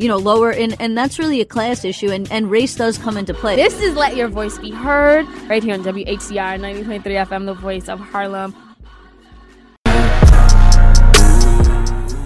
you 0.00 0.08
know, 0.08 0.16
lower, 0.16 0.50
and, 0.50 0.74
and 0.80 0.96
that's 0.96 1.18
really 1.18 1.42
a 1.42 1.44
class 1.44 1.84
issue, 1.84 2.10
and, 2.10 2.30
and 2.32 2.50
race 2.50 2.74
does 2.74 2.96
come 2.96 3.18
into 3.18 3.34
play. 3.34 3.54
This 3.54 3.82
is 3.82 3.94
Let 3.94 4.16
Your 4.16 4.28
Voice 4.28 4.56
Be 4.56 4.70
Heard 4.70 5.28
right 5.46 5.62
here 5.62 5.74
on 5.74 5.84
WHCR 5.84 6.58
90.3 6.58 7.02
FM, 7.02 7.44
the 7.44 7.52
voice 7.52 7.86
of 7.86 8.00
Harlem. 8.00 8.56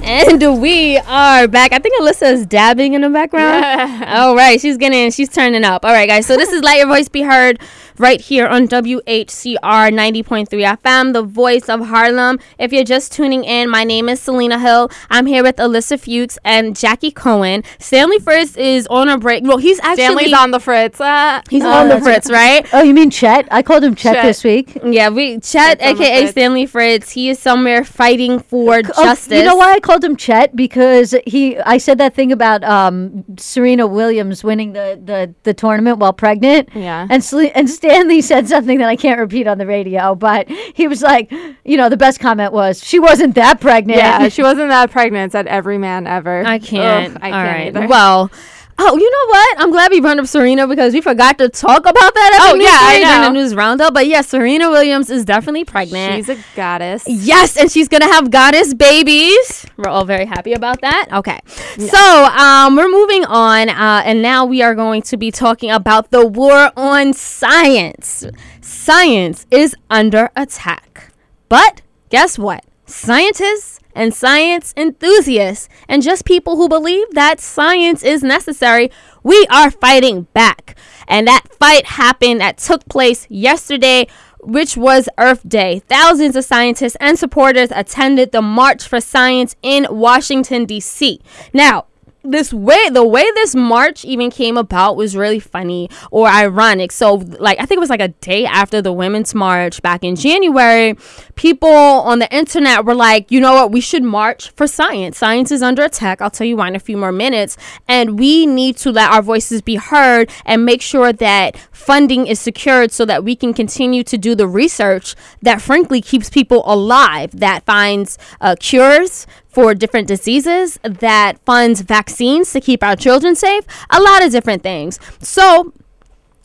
And 0.07 0.61
we 0.61 0.99
are 0.99 1.49
back. 1.49 1.73
I 1.73 1.81
think 1.81 2.01
Alyssa 2.01 2.33
is 2.33 2.47
dabbing 2.47 2.95
in 2.95 3.01
the 3.01 3.11
background. 3.11 3.63
Yeah. 3.63 4.23
All 4.23 4.37
right, 4.37 4.61
she's 4.61 4.77
getting, 4.77 5.11
she's 5.11 5.31
turning 5.31 5.65
up. 5.65 5.85
All 5.85 5.93
right, 5.93 6.09
guys. 6.09 6.27
So 6.27 6.37
this 6.37 6.53
is 6.53 6.63
Let 6.63 6.79
Your 6.79 6.87
Voice 6.87 7.09
Be 7.09 7.23
Heard 7.23 7.59
right 7.99 8.21
here 8.21 8.47
on 8.47 8.67
WHCR 8.67 9.59
90.3 9.61 10.49
FM, 10.49 11.13
the 11.13 11.23
voice 11.23 11.69
of 11.69 11.87
Harlem. 11.87 12.39
If 12.59 12.73
you're 12.73 12.85
just 12.85 13.13
tuning 13.13 13.45
in, 13.45 13.71
my 13.71 13.85
name 13.85 14.09
is 14.09 14.21
Selena 14.21 14.59
Hill. 14.59 14.91
I'm 15.11 15.27
here 15.27 15.43
with 15.43 15.57
Alyssa 15.57 15.99
Fuchs 15.99 16.39
and 16.45 16.75
Jaqi 16.75 17.15
Cohen. 17.15 17.63
Stanley 17.79 18.19
Fritz 18.19 18.57
is 18.57 18.87
on 18.89 19.09
a 19.09 19.19
break. 19.19 19.45
Well, 19.45 19.59
he's 19.59 19.79
actually 19.81 20.05
Stanley's 20.05 20.33
on 20.33 20.51
the 20.51 20.61
Fritz. 20.61 21.01
Uh, 21.01 21.41
he's 21.49 21.63
uh, 21.63 21.69
on 21.69 21.89
the 21.89 22.01
Fritz, 22.01 22.31
right? 22.31 22.67
Oh, 22.73 22.83
you 22.83 22.95
mean 22.95 23.11
Chet? 23.11 23.47
I 23.51 23.63
called 23.63 23.85
him 23.85 23.95
Chet, 23.95 24.15
Chet. 24.15 24.25
this 24.25 24.45
week. 24.45 24.79
Yeah, 24.85 25.09
we 25.09 25.35
Chet, 25.41 25.81
Chet's 25.81 26.01
aka 26.01 26.27
Stanley 26.27 26.67
Fritz. 26.67 27.11
He 27.13 27.29
is 27.31 27.39
somewhere 27.39 27.85
fighting 27.85 28.39
for 28.39 28.79
oh, 28.79 29.05
justice. 29.05 29.39
You 29.39 29.45
know 29.45 29.57
why 29.57 29.73
I 29.73 29.81
called 29.81 30.05
him 30.05 30.17
Chet? 30.17 30.55
Because 30.55 31.15
he, 31.27 31.59
I 31.59 31.79
said 31.79 31.99
that 31.99 32.15
thing 32.15 32.33
about 32.33 32.63
um, 32.65 33.25
Serena 33.39 33.87
Williams 33.87 34.45
winning 34.45 34.73
the, 34.73 35.01
the, 35.03 35.35
the 35.45 35.55
tournament 35.55 35.99
while 35.99 36.13
pregnant. 36.13 36.69
Yeah, 36.75 37.07
and 37.11 37.23
and. 37.55 37.69
Stanley 37.85 38.23
said 38.23 38.49
something 38.49 38.79
that 38.79 38.89
I 38.89 38.97
can't 38.97 39.21
repeat 39.21 39.47
on 39.47 39.59
the 39.59 39.67
radio, 39.67 40.15
but 40.15 40.49
he 40.49 40.89
was 40.89 41.03
like, 41.03 41.31
you 41.65 41.77
know, 41.77 41.89
the 41.89 41.97
best 41.97 42.19
comment 42.19 42.53
was, 42.53 42.83
she 42.83 42.99
wasn't 42.99 43.35
that 43.35 43.61
pregnant. 43.61 43.99
Yeah, 43.99 44.29
she 44.29 44.43
wasn't 44.43 44.71
that 44.71 44.91
pregnant, 44.91 45.33
said 45.33 45.47
every 45.47 45.79
man 45.79 46.07
ever. 46.07 46.45
I 46.45 46.59
can't. 46.59 47.15
Ugh, 47.15 47.21
I 47.23 47.27
All 47.27 47.45
can't 47.45 47.75
right. 47.75 47.89
Well, 47.89 48.31
Oh, 48.77 48.97
you 48.97 49.11
know 49.11 49.27
what? 49.29 49.61
I'm 49.61 49.71
glad 49.71 49.91
we 49.91 50.01
brought 50.01 50.19
up 50.19 50.27
Serena 50.27 50.67
because 50.67 50.93
we 50.93 51.01
forgot 51.01 51.39
to 51.39 51.49
talk 51.49 51.81
about 51.81 52.15
that. 52.15 52.39
oh 52.43 52.55
yeah, 52.57 52.69
I 52.71 52.99
know. 53.01 53.27
In 53.27 53.33
the 53.35 53.41
news 53.41 53.55
roundup, 53.55 53.95
but 53.95 54.07
yes, 54.07 54.27
yeah, 54.27 54.31
Serena 54.39 54.71
Williams 54.71 55.11
is 55.11 55.25
definitely 55.25 55.65
pregnant. 55.65 56.17
She's 56.17 56.29
a 56.29 56.39
goddess. 56.57 57.05
Yes, 57.07 57.57
and 57.57 57.71
she's 57.71 57.89
gonna 57.89 58.07
have 58.13 58.31
goddess 58.31 58.75
babies. 58.75 59.65
We're 59.77 59.89
all 59.91 60.05
very 60.05 60.27
happy 60.27 60.53
about 60.55 60.81
that. 60.81 61.07
Okay, 61.13 61.39
so 61.79 62.25
um, 62.25 62.75
we're 62.77 62.89
moving 62.91 63.25
on, 63.25 63.69
uh, 63.69 64.03
and 64.05 64.23
now 64.23 64.45
we 64.45 64.61
are 64.63 64.75
going 64.75 65.03
to 65.03 65.17
be 65.17 65.31
talking 65.31 65.71
about 65.71 66.11
the 66.11 66.27
war 66.27 66.73
on 66.77 67.13
science. 67.13 68.25
Science 68.61 69.47
is 69.51 69.77
under 69.89 70.31
attack, 70.35 71.13
but 71.49 71.83
guess 72.11 72.39
what? 72.39 72.65
Scientists 72.87 73.81
and 73.95 74.15
science 74.15 74.75
enthusiasts 74.77 75.69
and 75.89 76.03
just 76.03 76.25
people 76.25 76.57
who 76.57 76.69
believe 76.69 77.07
that 77.13 77.41
science 77.41 78.03
is 78.03 78.23
necessary, 78.23 78.91
we 79.23 79.47
are 79.51 79.71
fighting 79.71 80.23
back. 80.35 80.77
And 81.09 81.27
that 81.27 81.45
fight 81.59 81.87
happened, 81.87 82.41
that 82.41 82.59
took 82.59 82.85
place 82.89 83.27
yesterday, 83.31 84.07
which 84.41 84.77
was 84.77 85.09
Earth 85.19 85.49
Day. 85.49 85.81
Thousands 85.89 86.37
of 86.37 86.45
scientists 86.45 86.97
and 87.01 87.19
supporters 87.19 87.71
attended 87.75 88.33
the 88.33 88.43
March 88.43 88.87
for 88.87 89.01
Science 89.01 89.57
in 89.63 89.87
Washington, 89.91 90.65
D.C. 90.67 91.21
Now, 91.53 91.87
this 92.25 92.53
way 92.53 92.89
the 92.91 93.07
way 93.07 93.25
this 93.35 93.55
march 93.55 94.05
even 94.05 94.31
came 94.31 94.57
about 94.57 94.97
was 94.97 95.17
really 95.17 95.41
funny 95.41 95.91
or 96.11 96.29
ironic. 96.29 96.93
So 96.93 97.15
like 97.15 97.61
i 97.61 97.67
think 97.67 97.79
it 97.79 97.81
was 97.81 97.91
like 97.91 98.01
a 98.01 98.09
day 98.09 98.47
after 98.47 98.81
the 98.81 98.93
women's 98.93 99.35
march 99.35 99.83
back 99.83 100.03
in 100.03 100.17
january 100.17 100.97
people 101.35 101.69
on 101.69 102.19
the 102.19 102.35
internet 102.35 102.85
were 102.85 102.95
like 102.95 103.31
you 103.31 103.41
know 103.41 103.55
what? 103.55 103.73
We 103.73 103.81
should 103.81 104.05
march 104.05 104.51
for 104.51 104.67
science. 104.67 105.19
Science 105.19 105.51
is 105.51 105.63
under 105.63 105.83
attack. 105.83 106.23
I'll 106.23 106.31
tell 106.31 106.47
you 106.47 106.57
why 106.57 106.69
in 106.69 106.77
a 106.77 106.81
few 106.81 106.97
more 106.97 107.11
minutes. 107.11 107.57
And 107.89 108.19
we 108.19 108.47
need 108.47 108.77
to 108.79 108.93
let 108.93 109.11
our 109.11 109.23
voices 109.23 109.61
be 109.61 109.75
heard 109.75 110.31
and 110.45 110.65
make 110.65 110.81
sure 110.81 111.13
that 111.13 111.57
funding 111.73 112.27
is 112.27 112.39
secured 112.39 112.93
so 112.93 113.05
that 113.07 113.25
we 113.25 113.35
can 113.35 113.53
continue 113.53 114.05
to 114.05 114.17
do 114.17 114.35
the 114.35 114.47
research 114.47 115.17
that 115.43 115.61
frankly 115.61 116.01
keeps 116.01 116.31
people 116.31 116.63
alive 116.65 117.33
that 117.33 117.65
finds 117.65 118.19
uh, 118.41 118.55
cures 118.59 119.27
for 119.55 119.75
different 119.75 120.09
diseases, 120.09 120.79
that 120.83 121.39
funds 121.47 121.81
vaccines 121.81 122.53
to 122.53 122.61
keep 122.61 122.83
our 122.83 122.97
children 122.97 123.35
safe, 123.37 123.65
a 123.91 124.01
lot 124.01 124.25
of 124.25 124.33
different 124.33 124.63
things. 124.63 124.99
So, 125.21 125.73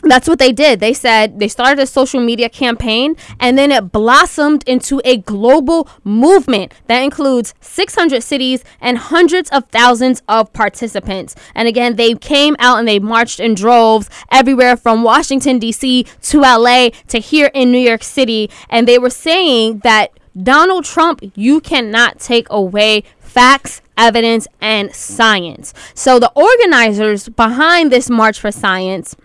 that's 0.04 0.28
what 0.28 0.40
they 0.40 0.52
did. 0.52 0.80
They 0.80 0.94
said 0.94 1.40
they 1.40 1.48
started 1.48 1.82
a 1.82 1.86
social 1.86 2.22
media 2.22 2.50
campaign 2.50 3.16
and 3.40 3.58
then 3.58 3.72
it 3.72 3.92
blossomed 3.92 4.64
into 4.66 5.02
a 5.04 5.18
global 5.18 5.90
movement 6.04 6.74
that 6.88 7.02
includes 7.02 7.54
600 7.60 8.24
cities 8.24 8.64
and 8.80 8.98
hundreds 8.98 9.50
of 9.50 9.68
thousands 9.70 10.22
of 10.30 10.54
participants. 10.54 11.36
And 11.54 11.68
again, 11.68 11.96
they 11.96 12.16
came 12.16 12.56
out 12.60 12.80
and 12.80 12.88
they 12.88 13.00
marched 13.00 13.40
in 13.40 13.56
droves 13.56 14.10
everywhere 14.32 14.78
from 14.78 15.04
Washington, 15.04 15.60
D.C. 15.60 16.06
to 16.22 16.40
LA 16.40 16.90
to 17.10 17.20
here 17.20 17.52
in 17.54 17.72
New 17.72 17.80
York 17.80 18.04
City. 18.04 18.50
And 18.70 18.88
they 18.88 19.00
were 19.00 19.10
saying 19.10 19.80
that 19.80 20.12
Donald 20.42 20.86
Trump, 20.86 21.22
you 21.36 21.60
cannot 21.60 22.20
take 22.20 22.48
away 22.50 23.04
facts, 23.20 23.82
evidence, 23.98 24.48
and 24.62 24.94
science. 24.94 25.74
So 25.94 26.20
the 26.20 26.32
organizers 26.36 27.30
behind 27.30 27.92
this 27.92 28.10
March 28.10 28.40
for 28.40 28.52
Science 28.52 29.16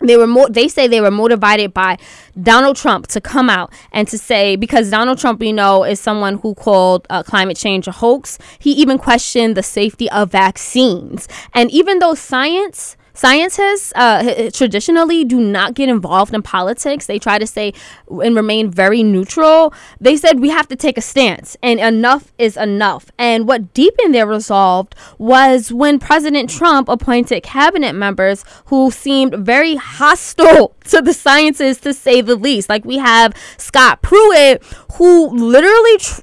they 0.00 0.16
were 0.16 0.48
they 0.48 0.66
say 0.66 0.86
they 0.86 1.00
were 1.00 1.10
motivated 1.10 1.74
by 1.74 1.98
Donald 2.40 2.76
Trump 2.76 3.06
to 3.08 3.20
come 3.20 3.50
out 3.50 3.72
and 3.92 4.08
to 4.08 4.18
say 4.18 4.56
because 4.56 4.90
Donald 4.90 5.18
Trump 5.18 5.42
you 5.42 5.52
know 5.52 5.84
is 5.84 6.00
someone 6.00 6.38
who 6.38 6.54
called 6.54 7.06
uh, 7.10 7.22
climate 7.22 7.56
change 7.56 7.86
a 7.86 7.92
hoax 7.92 8.38
he 8.58 8.72
even 8.72 8.98
questioned 8.98 9.56
the 9.56 9.62
safety 9.62 10.10
of 10.10 10.32
vaccines 10.32 11.28
and 11.52 11.70
even 11.70 11.98
though 11.98 12.14
science 12.14 12.96
Scientists 13.20 13.92
uh, 13.96 14.48
traditionally 14.50 15.26
do 15.26 15.38
not 15.38 15.74
get 15.74 15.90
involved 15.90 16.32
in 16.32 16.40
politics. 16.40 17.04
They 17.04 17.18
try 17.18 17.38
to 17.38 17.46
stay 17.46 17.74
and 18.08 18.34
remain 18.34 18.70
very 18.70 19.02
neutral. 19.02 19.74
They 20.00 20.16
said 20.16 20.40
we 20.40 20.48
have 20.48 20.68
to 20.68 20.74
take 20.74 20.96
a 20.96 21.02
stance, 21.02 21.54
and 21.62 21.78
enough 21.80 22.32
is 22.38 22.56
enough. 22.56 23.10
And 23.18 23.46
what 23.46 23.74
deepened 23.74 24.14
their 24.14 24.26
resolve 24.26 24.88
was 25.18 25.70
when 25.70 25.98
President 25.98 26.48
Trump 26.48 26.88
appointed 26.88 27.42
cabinet 27.42 27.92
members 27.92 28.42
who 28.64 28.90
seemed 28.90 29.34
very 29.34 29.74
hostile 29.74 30.74
to 30.84 31.02
the 31.02 31.12
sciences, 31.12 31.76
to 31.80 31.92
say 31.92 32.22
the 32.22 32.36
least. 32.36 32.70
Like 32.70 32.86
we 32.86 32.96
have 32.96 33.34
Scott 33.58 34.00
Pruitt, 34.00 34.64
who 34.94 35.28
literally. 35.28 35.98
Tr- 35.98 36.22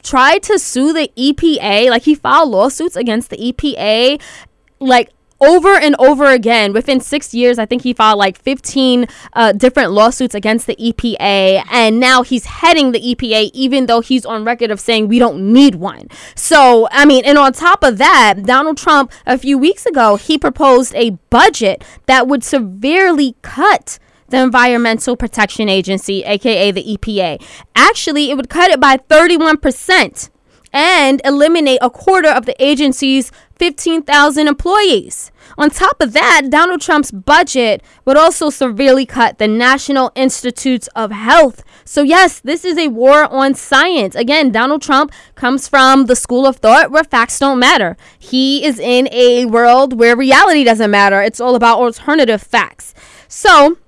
tried 0.00 0.42
to 0.44 0.58
sue 0.58 0.92
the 0.94 1.10
EPA. 1.18 1.90
Like 1.90 2.04
he 2.04 2.14
filed 2.14 2.48
lawsuits 2.50 2.96
against 2.96 3.28
the 3.28 3.36
EPA, 3.36 4.22
like 4.78 5.10
over 5.40 5.74
and 5.74 5.94
over 5.98 6.26
again 6.26 6.72
within 6.72 7.00
six 7.00 7.32
years 7.32 7.58
i 7.58 7.66
think 7.66 7.82
he 7.82 7.92
filed 7.92 8.18
like 8.18 8.38
15 8.40 9.06
uh, 9.34 9.52
different 9.52 9.92
lawsuits 9.92 10.34
against 10.34 10.66
the 10.66 10.76
epa 10.76 11.64
and 11.70 12.00
now 12.00 12.22
he's 12.22 12.44
heading 12.44 12.92
the 12.92 13.00
epa 13.00 13.50
even 13.52 13.86
though 13.86 14.00
he's 14.00 14.26
on 14.26 14.44
record 14.44 14.70
of 14.70 14.80
saying 14.80 15.08
we 15.08 15.18
don't 15.18 15.40
need 15.40 15.76
one 15.76 16.08
so 16.34 16.88
i 16.90 17.04
mean 17.04 17.24
and 17.24 17.38
on 17.38 17.52
top 17.52 17.82
of 17.82 17.98
that 17.98 18.42
donald 18.44 18.76
trump 18.76 19.12
a 19.26 19.38
few 19.38 19.56
weeks 19.56 19.86
ago 19.86 20.16
he 20.16 20.36
proposed 20.36 20.94
a 20.94 21.10
budget 21.30 21.84
that 22.06 22.26
would 22.26 22.42
severely 22.42 23.36
cut 23.42 23.98
the 24.28 24.42
Environmental 24.42 25.16
Protection 25.16 25.68
Agency, 25.70 26.22
aka 26.22 26.70
the 26.70 26.84
EPA. 26.84 27.42
Actually, 27.74 28.30
it 28.30 28.36
would 28.36 28.50
cut 28.50 28.70
it 28.70 28.78
by 28.78 28.98
31% 28.98 30.30
and 30.72 31.20
eliminate 31.24 31.78
a 31.80 31.90
quarter 31.90 32.28
of 32.28 32.46
the 32.46 32.62
agency's 32.62 33.32
15,000 33.58 34.46
employees. 34.48 35.30
On 35.56 35.70
top 35.70 36.00
of 36.00 36.12
that, 36.12 36.42
Donald 36.50 36.80
Trump's 36.80 37.10
budget 37.10 37.82
would 38.04 38.16
also 38.16 38.50
severely 38.50 39.06
cut 39.06 39.38
the 39.38 39.48
National 39.48 40.12
Institutes 40.14 40.88
of 40.94 41.10
Health. 41.10 41.64
So, 41.84 42.02
yes, 42.02 42.38
this 42.40 42.64
is 42.64 42.76
a 42.78 42.88
war 42.88 43.24
on 43.24 43.54
science. 43.54 44.14
Again, 44.14 44.52
Donald 44.52 44.82
Trump 44.82 45.12
comes 45.34 45.68
from 45.68 46.06
the 46.06 46.16
school 46.16 46.46
of 46.46 46.56
thought 46.56 46.90
where 46.90 47.04
facts 47.04 47.38
don't 47.38 47.58
matter. 47.58 47.96
He 48.18 48.64
is 48.64 48.78
in 48.78 49.08
a 49.10 49.46
world 49.46 49.98
where 49.98 50.16
reality 50.16 50.64
doesn't 50.64 50.90
matter, 50.90 51.22
it's 51.22 51.40
all 51.40 51.54
about 51.54 51.78
alternative 51.78 52.42
facts. 52.42 52.94
So, 53.26 53.78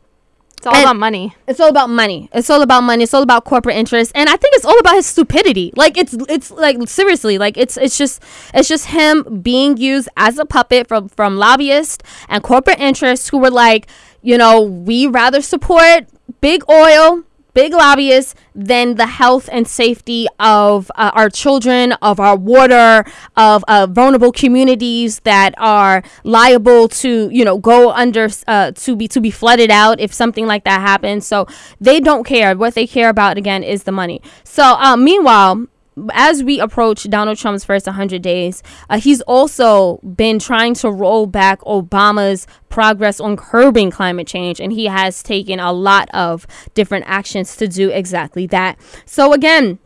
it's 0.60 0.66
all 0.66 0.74
and 0.74 0.84
about 0.84 0.96
money. 0.96 1.34
It's 1.48 1.58
all 1.58 1.70
about 1.70 1.88
money. 1.88 2.28
It's 2.34 2.50
all 2.50 2.60
about 2.60 2.82
money. 2.82 3.04
It's 3.04 3.14
all 3.14 3.22
about 3.22 3.46
corporate 3.46 3.76
interests, 3.76 4.12
And 4.14 4.28
I 4.28 4.36
think 4.36 4.54
it's 4.56 4.66
all 4.66 4.78
about 4.78 4.94
his 4.94 5.06
stupidity. 5.06 5.72
Like 5.74 5.96
it's 5.96 6.14
it's 6.28 6.50
like 6.50 6.76
seriously, 6.86 7.38
like 7.38 7.56
it's 7.56 7.78
it's 7.78 7.96
just 7.96 8.22
it's 8.52 8.68
just 8.68 8.84
him 8.88 9.40
being 9.40 9.78
used 9.78 10.10
as 10.18 10.38
a 10.38 10.44
puppet 10.44 10.86
from 10.86 11.08
from 11.08 11.38
lobbyists 11.38 12.04
and 12.28 12.42
corporate 12.42 12.78
interests 12.78 13.30
who 13.30 13.38
were 13.38 13.50
like, 13.50 13.86
you 14.20 14.36
know, 14.36 14.60
we 14.60 15.06
rather 15.06 15.40
support 15.40 16.04
big 16.42 16.62
oil 16.68 17.24
big 17.54 17.72
lobbyists 17.72 18.34
than 18.54 18.96
the 18.96 19.06
health 19.06 19.48
and 19.52 19.66
safety 19.66 20.26
of 20.38 20.90
uh, 20.94 21.10
our 21.14 21.30
children, 21.30 21.92
of 22.02 22.20
our 22.20 22.36
water, 22.36 23.04
of 23.36 23.64
uh, 23.68 23.86
vulnerable 23.86 24.32
communities 24.32 25.20
that 25.20 25.54
are 25.58 26.02
liable 26.24 26.88
to, 26.88 27.28
you 27.30 27.44
know, 27.44 27.58
go 27.58 27.90
under 27.90 28.28
uh, 28.46 28.72
to 28.72 28.96
be 28.96 29.08
to 29.08 29.20
be 29.20 29.30
flooded 29.30 29.70
out 29.70 30.00
if 30.00 30.12
something 30.12 30.46
like 30.46 30.64
that 30.64 30.80
happens. 30.80 31.26
So 31.26 31.46
they 31.80 32.00
don't 32.00 32.24
care. 32.24 32.56
What 32.56 32.74
they 32.74 32.86
care 32.86 33.08
about 33.08 33.36
again 33.36 33.62
is 33.62 33.84
the 33.84 33.92
money. 33.92 34.22
So 34.44 34.62
uh, 34.62 34.96
meanwhile 34.96 35.66
as 36.12 36.42
we 36.42 36.60
approach 36.60 37.08
Donald 37.10 37.38
Trump's 37.38 37.64
first 37.64 37.86
100 37.86 38.22
days, 38.22 38.62
uh, 38.88 38.98
he's 38.98 39.20
also 39.22 39.98
been 39.98 40.38
trying 40.38 40.74
to 40.74 40.90
roll 40.90 41.26
back 41.26 41.60
Obama's 41.62 42.46
progress 42.68 43.20
on 43.20 43.36
curbing 43.36 43.90
climate 43.90 44.26
change, 44.26 44.60
and 44.60 44.72
he 44.72 44.86
has 44.86 45.22
taken 45.22 45.58
a 45.58 45.72
lot 45.72 46.08
of 46.14 46.46
different 46.74 47.04
actions 47.06 47.56
to 47.56 47.66
do 47.66 47.90
exactly 47.90 48.46
that. 48.48 48.78
So, 49.04 49.32
again, 49.32 49.78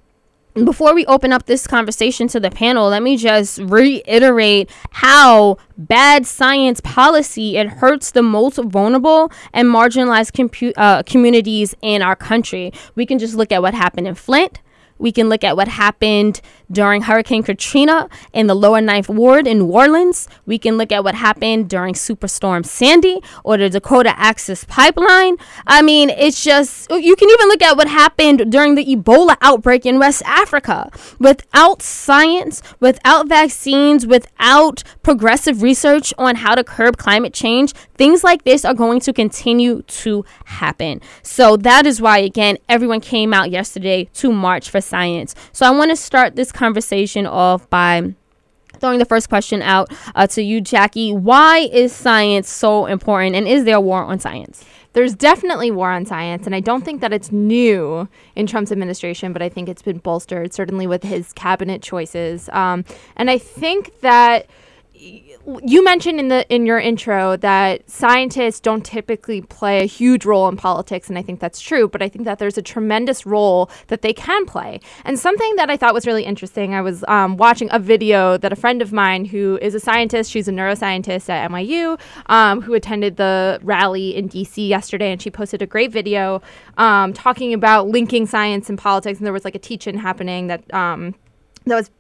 before 0.62 0.94
we 0.94 1.05
open 1.06 1.32
up 1.32 1.46
this 1.46 1.66
conversation 1.66 2.28
to 2.28 2.38
the 2.38 2.50
panel, 2.50 2.88
let 2.88 3.02
me 3.02 3.16
just 3.16 3.58
reiterate 3.58 4.70
how 4.93 5.56
bad 5.76 6.26
science 6.26 6.81
policy 6.81 7.56
it 7.56 7.69
hurts 7.69 8.12
the 8.12 8.22
most 8.22 8.58
vulnerable 8.62 9.32
and 9.52 9.69
marginalized 9.69 10.31
compu- 10.31 10.72
uh, 10.76 11.02
communities 11.02 11.75
in 11.82 12.02
our 12.02 12.14
country. 12.14 12.72
We 12.94 13.05
can 13.05 13.19
just 13.19 13.34
look 13.34 13.50
at 13.50 13.62
what 13.62 13.75
happened 13.75 14.06
in 14.06 14.14
Flint. 14.14 14.61
We 15.05 15.12
can 15.12 15.29
look 15.29 15.45
at 15.45 15.55
what 15.55 15.69
happened 15.69 16.41
during 16.75 17.03
Hurricane 17.03 17.43
Katrina 17.43 18.09
in 18.32 18.49
the 18.49 18.55
lower 18.55 18.81
ninth 18.81 19.09
ward 19.09 19.47
in 19.47 19.61
New 19.61 19.67
Orleans. 19.67 20.29
We 20.44 20.59
can 20.59 20.76
look 20.76 20.93
at 20.93 21.05
what 21.05 21.15
happened 21.15 21.71
during 21.71 21.94
Superstorm 21.94 22.67
Sandy 22.67 23.23
or 23.44 23.56
the 23.56 23.71
Dakota 23.71 24.12
Access 24.19 24.65
Pipeline. 24.65 25.37
I 25.67 25.81
mean, 25.81 26.11
it's 26.11 26.43
just, 26.44 26.91
you 26.91 27.17
can 27.17 27.31
even 27.31 27.49
look 27.49 27.62
at 27.62 27.76
what 27.76 27.88
happened 27.88 28.50
during 28.50 28.75
the 28.75 28.85
Ebola 28.85 29.37
outbreak 29.41 29.87
in 29.87 29.99
West 29.99 30.23
Africa. 30.26 30.91
Without 31.19 31.81
science, 31.81 32.62
without 32.81 33.29
vaccines, 33.29 34.06
without 34.06 34.82
progressive 35.03 35.62
research 35.62 36.12
on 36.19 36.37
how 36.37 36.55
to 36.55 36.65
curb 36.65 36.97
climate 36.97 37.32
change, 37.32 37.73
things 37.94 38.25
like 38.25 38.44
this 38.44 38.65
are 38.65 38.75
going 38.75 39.00
to 39.00 39.12
continue 39.12 39.82
to 39.82 40.25
happen. 40.44 41.00
So 41.23 41.56
that 41.59 41.87
is 41.87 42.03
why, 42.03 42.19
again, 42.19 42.59
everyone 42.69 43.00
came 43.00 43.32
out 43.32 43.50
yesterday 43.50 44.09
to 44.15 44.32
march 44.32 44.69
for 44.69 44.81
science. 44.81 45.35
So 45.53 45.67
I 45.67 45.71
want 45.71 45.91
to 45.91 45.97
start 45.97 46.35
this 46.35 46.50
conversation 46.50 46.63
off 47.26 47.69
by 47.70 48.14
throwing 48.81 48.99
the 48.99 49.05
first 49.05 49.28
question 49.28 49.62
out 49.62 49.93
uh, 50.14 50.26
to 50.26 50.43
you, 50.43 50.61
Jaqi. 50.61 51.16
Why 51.16 51.69
is 51.72 51.93
science 51.93 52.49
so 52.50 52.87
important, 52.87 53.37
and 53.37 53.46
is 53.46 53.64
there 53.64 53.76
a 53.76 53.81
war 53.81 54.02
on 54.02 54.19
science? 54.19 54.64
There's 54.93 55.14
definitely 55.14 55.72
war 55.72 55.90
on 55.90 56.06
science, 56.06 56.46
and 56.46 56.55
I 56.55 56.61
don't 56.61 56.84
think 56.84 57.00
that 57.00 57.12
it's 57.12 57.32
new 57.32 58.08
in 58.37 58.46
Trump's 58.46 58.70
administration, 58.70 59.32
but 59.32 59.43
I 59.43 59.49
think 59.49 59.69
it's 59.69 59.82
been 59.82 59.99
bolstered, 59.99 60.55
certainly 60.55 60.87
with 60.87 61.02
his 61.02 61.32
cabinet 61.32 61.82
choices. 61.82 62.49
Um, 62.50 62.84
and 63.16 63.28
I 63.28 63.38
think 63.38 64.00
that 64.02 64.46
you 65.62 65.85
mentioned 65.85 66.19
in 66.19 66.29
the 66.29 66.46
in 66.55 66.64
your 66.64 66.79
intro 66.79 67.37
that 67.37 67.88
scientists 67.88 68.61
don't 68.61 68.85
typically 68.85 69.43
play 69.43 69.82
a 69.82 69.85
huge 69.85 70.25
role 70.25 70.49
in 70.49 70.56
politics 70.56 71.08
and 71.08 71.19
I 71.19 71.23
think 71.23 71.41
that's 71.41 71.61
true 71.61 71.87
but 71.87 72.00
I 72.00 72.08
think 72.08 72.25
that 72.25 72.38
there's 72.38 72.56
a 72.56 72.62
tremendous 72.62 73.26
role 73.26 73.70
that 73.88 74.02
they 74.02 74.12
can 74.12 74.46
play. 74.46 74.81
And 75.05 75.19
something 75.19 75.56
that 75.56 75.69
I 75.69 75.76
thought 75.76 75.93
was 75.93 76.06
really 76.06 76.25
interesting 76.25 76.75
I 76.75 76.81
was 76.81 77.05
um, 77.08 77.37
watching 77.37 77.69
a 77.73 77.79
video 77.79 78.38
that 78.38 78.52
a 78.52 78.56
friend 78.56 78.81
of 78.81 78.93
mine 78.93 79.26
who 79.26 79.58
is 79.61 79.75
a 79.75 79.81
scientist 79.81 80.31
she's 80.31 80.49
a 80.49 80.52
neuroscientist 80.52 81.29
at 81.29 81.50
NYU 81.50 82.00
um, 82.26 82.62
who 82.62 82.75
attended 82.75 83.17
the 83.17 83.58
rally 83.62 84.17
in 84.17 84.29
DC 84.29 84.67
yesterday 84.67 85.12
and 85.12 85.20
she 85.20 85.31
posted 85.31 85.61
a 85.61 85.67
great 85.67 85.93
video 85.93 86.40
um, 86.79 87.12
talking 87.12 87.52
about 87.52 87.88
linking 87.88 88.26
science 88.26 88.70
and 88.70 88.79
politics 88.79 89.19
and 89.19 89.26
there 89.26 89.32
was 89.32 89.44
like 89.44 89.55
a 89.55 89.58
teach-in 89.58 89.99
happening 89.99 90.47
that 90.47 90.73
um, 90.73 91.14
that 91.67 91.76
was 91.76 91.90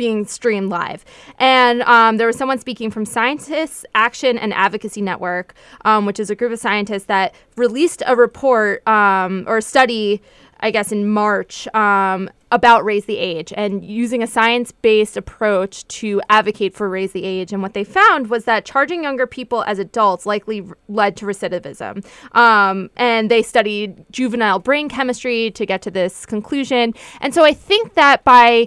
being 0.00 0.24
streamed 0.24 0.70
live. 0.70 1.04
And 1.38 1.82
um, 1.82 2.16
there 2.16 2.26
was 2.26 2.34
someone 2.34 2.58
speaking 2.58 2.90
from 2.90 3.04
Scientists 3.04 3.84
Action 3.94 4.38
and 4.38 4.54
Advocacy 4.54 5.02
Network, 5.02 5.52
um, 5.84 6.06
which 6.06 6.18
is 6.18 6.30
a 6.30 6.34
group 6.34 6.52
of 6.52 6.58
scientists 6.58 7.04
that 7.04 7.34
released 7.56 8.02
a 8.06 8.16
report 8.16 8.86
um, 8.88 9.44
or 9.46 9.58
a 9.58 9.62
study, 9.62 10.22
I 10.60 10.70
guess, 10.70 10.90
in 10.90 11.06
March 11.06 11.68
um, 11.74 12.30
about 12.50 12.82
Raise 12.82 13.04
the 13.04 13.18
Age 13.18 13.52
and 13.58 13.84
using 13.84 14.22
a 14.22 14.26
science 14.26 14.72
based 14.72 15.18
approach 15.18 15.86
to 15.88 16.22
advocate 16.30 16.72
for 16.72 16.88
Raise 16.88 17.12
the 17.12 17.24
Age. 17.24 17.52
And 17.52 17.60
what 17.60 17.74
they 17.74 17.84
found 17.84 18.30
was 18.30 18.46
that 18.46 18.64
charging 18.64 19.02
younger 19.02 19.26
people 19.26 19.64
as 19.64 19.78
adults 19.78 20.24
likely 20.24 20.62
r- 20.62 20.78
led 20.88 21.14
to 21.18 21.26
recidivism. 21.26 22.06
Um, 22.34 22.88
and 22.96 23.30
they 23.30 23.42
studied 23.42 24.02
juvenile 24.10 24.60
brain 24.60 24.88
chemistry 24.88 25.50
to 25.50 25.66
get 25.66 25.82
to 25.82 25.90
this 25.90 26.24
conclusion. 26.24 26.94
And 27.20 27.34
so 27.34 27.44
I 27.44 27.52
think 27.52 27.92
that 27.94 28.24
by 28.24 28.66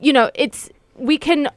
you 0.00 0.12
know, 0.12 0.30
it's 0.34 0.70
we 0.96 1.18
can 1.18 1.48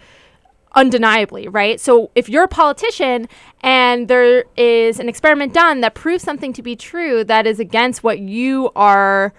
undeniably, 0.75 1.49
right? 1.49 1.81
So 1.81 2.11
if 2.15 2.29
you're 2.29 2.45
a 2.45 2.49
politician 2.49 3.29
and 3.63 4.09
there 4.09 4.45
is 4.57 5.01
an 5.01 5.09
experiment 5.09 5.55
done 5.55 5.81
that 5.81 5.95
proves 5.95 6.23
something 6.23 6.53
to 6.53 6.63
be 6.63 6.77
true 6.77 7.25
that 7.25 7.47
is 7.47 7.59
against 7.59 8.05
what 8.05 8.19
you 8.19 8.71
are 8.77 9.33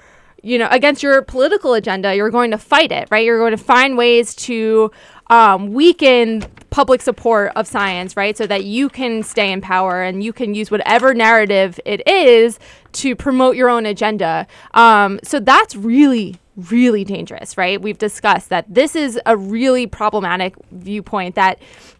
you 0.44 0.58
know 0.58 0.68
against 0.70 1.02
your 1.02 1.20
political 1.24 1.74
agenda 1.74 2.16
you're 2.16 2.30
going 2.30 2.52
to 2.52 2.60
fight 2.60 2.92
it 2.92 3.08
right 3.10 3.26
you're 3.26 3.40
going 3.40 3.58
to 3.58 3.64
find 3.64 3.98
ways 3.98 4.36
to 4.36 4.92
um, 5.32 5.74
weaken 5.74 6.44
public 6.70 7.02
support 7.02 7.52
of 7.56 7.68
science 7.68 8.16
right? 8.18 8.38
So 8.38 8.48
that 8.48 8.66
you 8.66 8.90
can 8.90 9.24
stay 9.24 9.52
in 9.52 9.62
power 9.62 10.04
and 10.04 10.24
you 10.24 10.34
can 10.34 10.54
use 10.54 10.70
whatever 10.72 11.14
narrative 11.14 11.80
it 11.86 12.08
is 12.08 12.60
to 12.94 13.16
promote 13.16 13.56
your 13.56 13.70
own 13.70 13.86
agenda. 13.86 14.48
Um, 14.74 15.20
so 15.24 15.40
that's 15.40 15.76
really 15.76 16.40
really 16.58 17.04
dangerous, 17.04 17.56
right? 17.56 17.80
We've 17.80 18.00
discussed 18.00 18.50
that 18.50 18.66
this 18.68 18.96
is 18.96 19.20
a 19.28 19.38
really 19.38 19.86
problematic 19.86 20.56
viewpoint 20.72 21.36
that 21.36 21.60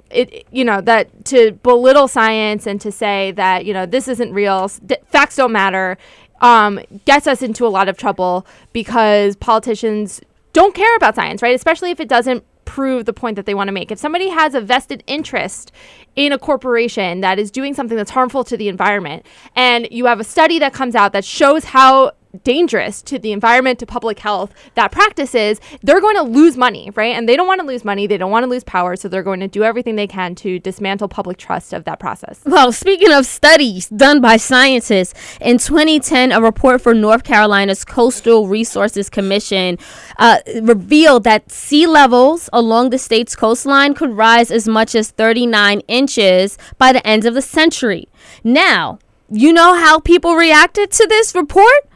it 0.10 0.48
you 0.52 0.64
know 0.64 0.82
that 0.82 1.26
to 1.26 1.52
belittle 1.64 2.08
science 2.08 2.66
and 2.66 2.80
to 2.82 2.92
say 2.92 3.32
that 3.32 3.66
you 3.66 3.74
know 3.74 3.86
this 3.86 4.08
isn't 4.08 4.34
real 4.34 4.70
facts 5.08 5.36
don't 5.36 5.52
matter 5.52 5.98
um, 6.40 6.80
gets 7.06 7.28
us 7.28 7.42
into 7.42 7.66
a 7.66 7.68
lot 7.68 7.90
of 7.90 7.98
trouble 7.98 8.48
because 8.72 9.36
politicians 9.36 10.22
don't 10.54 10.74
care 10.74 10.96
about 10.96 11.16
science 11.16 11.42
right? 11.42 11.56
Especially 11.56 11.92
if 11.92 12.00
it 12.00 12.08
doesn't 12.08 12.44
prove 12.68 13.06
the 13.06 13.14
point 13.14 13.38
that 13.38 13.46
they 13.48 13.56
want 13.56 13.70
to 13.70 13.72
make. 13.72 13.92
If 13.92 13.98
somebody 13.98 14.28
has 14.28 14.54
a 14.54 14.62
vested 14.62 15.02
interest 15.08 15.72
in 16.16 16.32
a 16.32 16.38
corporation 16.38 17.22
that 17.22 17.40
is 17.40 17.50
doing 17.50 17.74
something 17.74 17.98
that's 17.98 18.12
harmful 18.12 18.44
to 18.44 18.58
the 18.58 18.68
environment 18.68 19.26
and 19.56 19.88
you 19.90 20.06
have 20.06 20.20
a 20.20 20.24
study 20.24 20.60
that 20.60 20.74
comes 20.74 20.94
out 20.94 21.14
that 21.14 21.24
shows 21.24 21.64
how 21.64 22.12
dangerous 22.44 23.02
to 23.04 23.20
the 23.20 23.32
environment, 23.32 23.80
to 23.80 23.86
public 23.86 24.20
health, 24.20 24.54
that 24.76 24.92
practices, 24.92 25.60
they're 25.82 26.02
going 26.02 26.16
to 26.16 26.24
lose 26.24 26.58
money, 26.58 26.92
right? 26.96 27.16
And 27.16 27.28
they 27.28 27.36
don't 27.36 27.48
want 27.48 27.62
to 27.62 27.68
lose 27.68 27.86
money. 27.86 28.08
They 28.08 28.18
don't 28.18 28.32
want 28.32 28.44
to 28.44 28.50
lose 28.50 28.64
power. 28.64 28.96
So 28.96 29.08
they're 29.08 29.24
going 29.24 29.40
to 29.40 29.48
do 29.48 29.64
everything 29.64 29.96
they 29.96 30.08
can 30.08 30.36
to 30.36 30.60
dismantle 30.60 31.08
public 31.08 31.38
trust 31.38 31.74
of 31.74 31.84
that 31.86 32.00
process. 32.00 32.42
Well, 32.46 32.72
speaking 32.72 33.12
of 33.12 33.26
studies 33.26 33.88
done 33.90 34.22
by 34.22 34.38
scientists, 34.38 35.14
in 35.42 35.58
2010, 35.58 36.32
a 36.32 36.42
report 36.42 36.82
for 36.82 36.94
North 36.94 37.24
Carolina's 37.24 37.86
Coastal 37.86 38.48
Resources 38.48 39.10
Commission 39.10 39.78
uh, 40.18 40.40
revealed 40.62 41.24
that 41.24 41.52
sea 41.52 41.88
levels 41.88 42.50
along 42.54 42.90
the 42.90 42.98
state's 42.98 43.36
coastline 43.36 43.94
could 43.94 44.12
rise 44.12 44.52
as 44.52 44.68
much 44.68 44.96
as 44.96 45.12
39 45.12 45.82
inches 45.88 46.58
by 46.78 46.92
the 46.92 47.06
end 47.06 47.26
of 47.26 47.34
the 47.34 47.42
century. 47.42 48.08
Now, 48.44 49.00
you 49.30 49.52
know 49.52 49.76
how 49.76 50.00
people 50.00 50.36
reacted 50.36 50.92
to 50.92 51.08
this 51.08 51.36
report? 51.36 51.87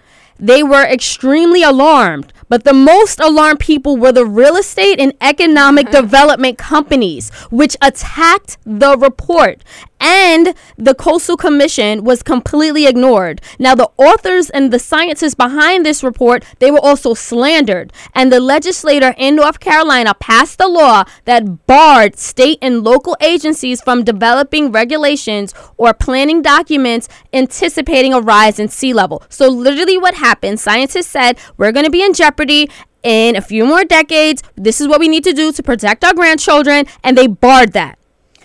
They 0.41 0.63
were 0.63 0.83
extremely 0.83 1.62
alarmed, 1.62 2.33
but 2.50 2.63
the 2.63 2.74
most 2.74 3.19
alarmed 3.19 3.60
people 3.60 3.95
were 3.95 4.12
the 4.12 4.25
real 4.25 4.57
estate 4.57 5.00
and 5.00 5.13
economic 5.21 5.86
mm-hmm. 5.86 6.01
development 6.01 6.57
companies, 6.57 7.29
which 7.51 7.77
attacked 7.79 8.57
the 8.65 8.98
report 8.98 9.63
and 10.01 10.55
the 10.77 10.96
Coastal 10.96 11.38
Commission 11.38 12.03
was 12.03 12.24
completely 12.24 12.88
ignored. 12.88 13.39
Now, 13.60 13.75
the 13.75 13.91
authors 13.98 14.50
and 14.50 14.74
the 14.74 14.79
scientists 14.79 15.36
behind 15.36 15.86
this 15.86 16.03
report, 16.03 16.43
they 16.60 16.72
were 16.72 16.84
also 16.84 17.13
slandered. 17.13 17.93
And 18.13 18.34
the 18.34 18.39
legislator 18.39 19.13
in 19.17 19.36
North 19.36 19.60
Carolina 19.60 20.13
passed 20.15 20.60
a 20.60 20.67
law 20.67 21.03
that 21.25 21.67
barred 21.67 22.17
state 22.17 22.58
and 22.62 22.84
local 22.84 23.15
agencies 23.22 23.81
from 23.81 24.03
developing 24.03 24.72
regulations 24.72 25.53
or 25.77 25.93
planning 25.93 26.41
documents 26.41 27.08
anticipating 27.31 28.13
a 28.13 28.20
rise 28.20 28.60
in 28.60 28.67
sea 28.67 28.93
level. 28.93 29.24
So, 29.29 29.48
literally, 29.48 29.98
what 29.98 30.15
happened, 30.15 30.60
scientists 30.60 31.08
said, 31.08 31.38
we're 31.58 31.72
going 31.72 31.86
to 31.86 31.91
be 31.91 32.03
in 32.03 32.13
jeopardy 32.13 32.70
in 33.03 33.36
a 33.36 33.41
few 33.41 33.65
more 33.65 33.84
decades. 33.84 34.41
This 34.55 34.81
is 34.81 34.88
what 34.88 35.00
we 35.00 35.08
need 35.08 35.24
to 35.25 35.34
do 35.34 35.51
to 35.51 35.63
protect 35.63 36.03
our 36.03 36.13
grandchildren. 36.13 36.86
And 37.03 37.17
they 37.17 37.27
barred 37.27 37.74
that 37.74 37.98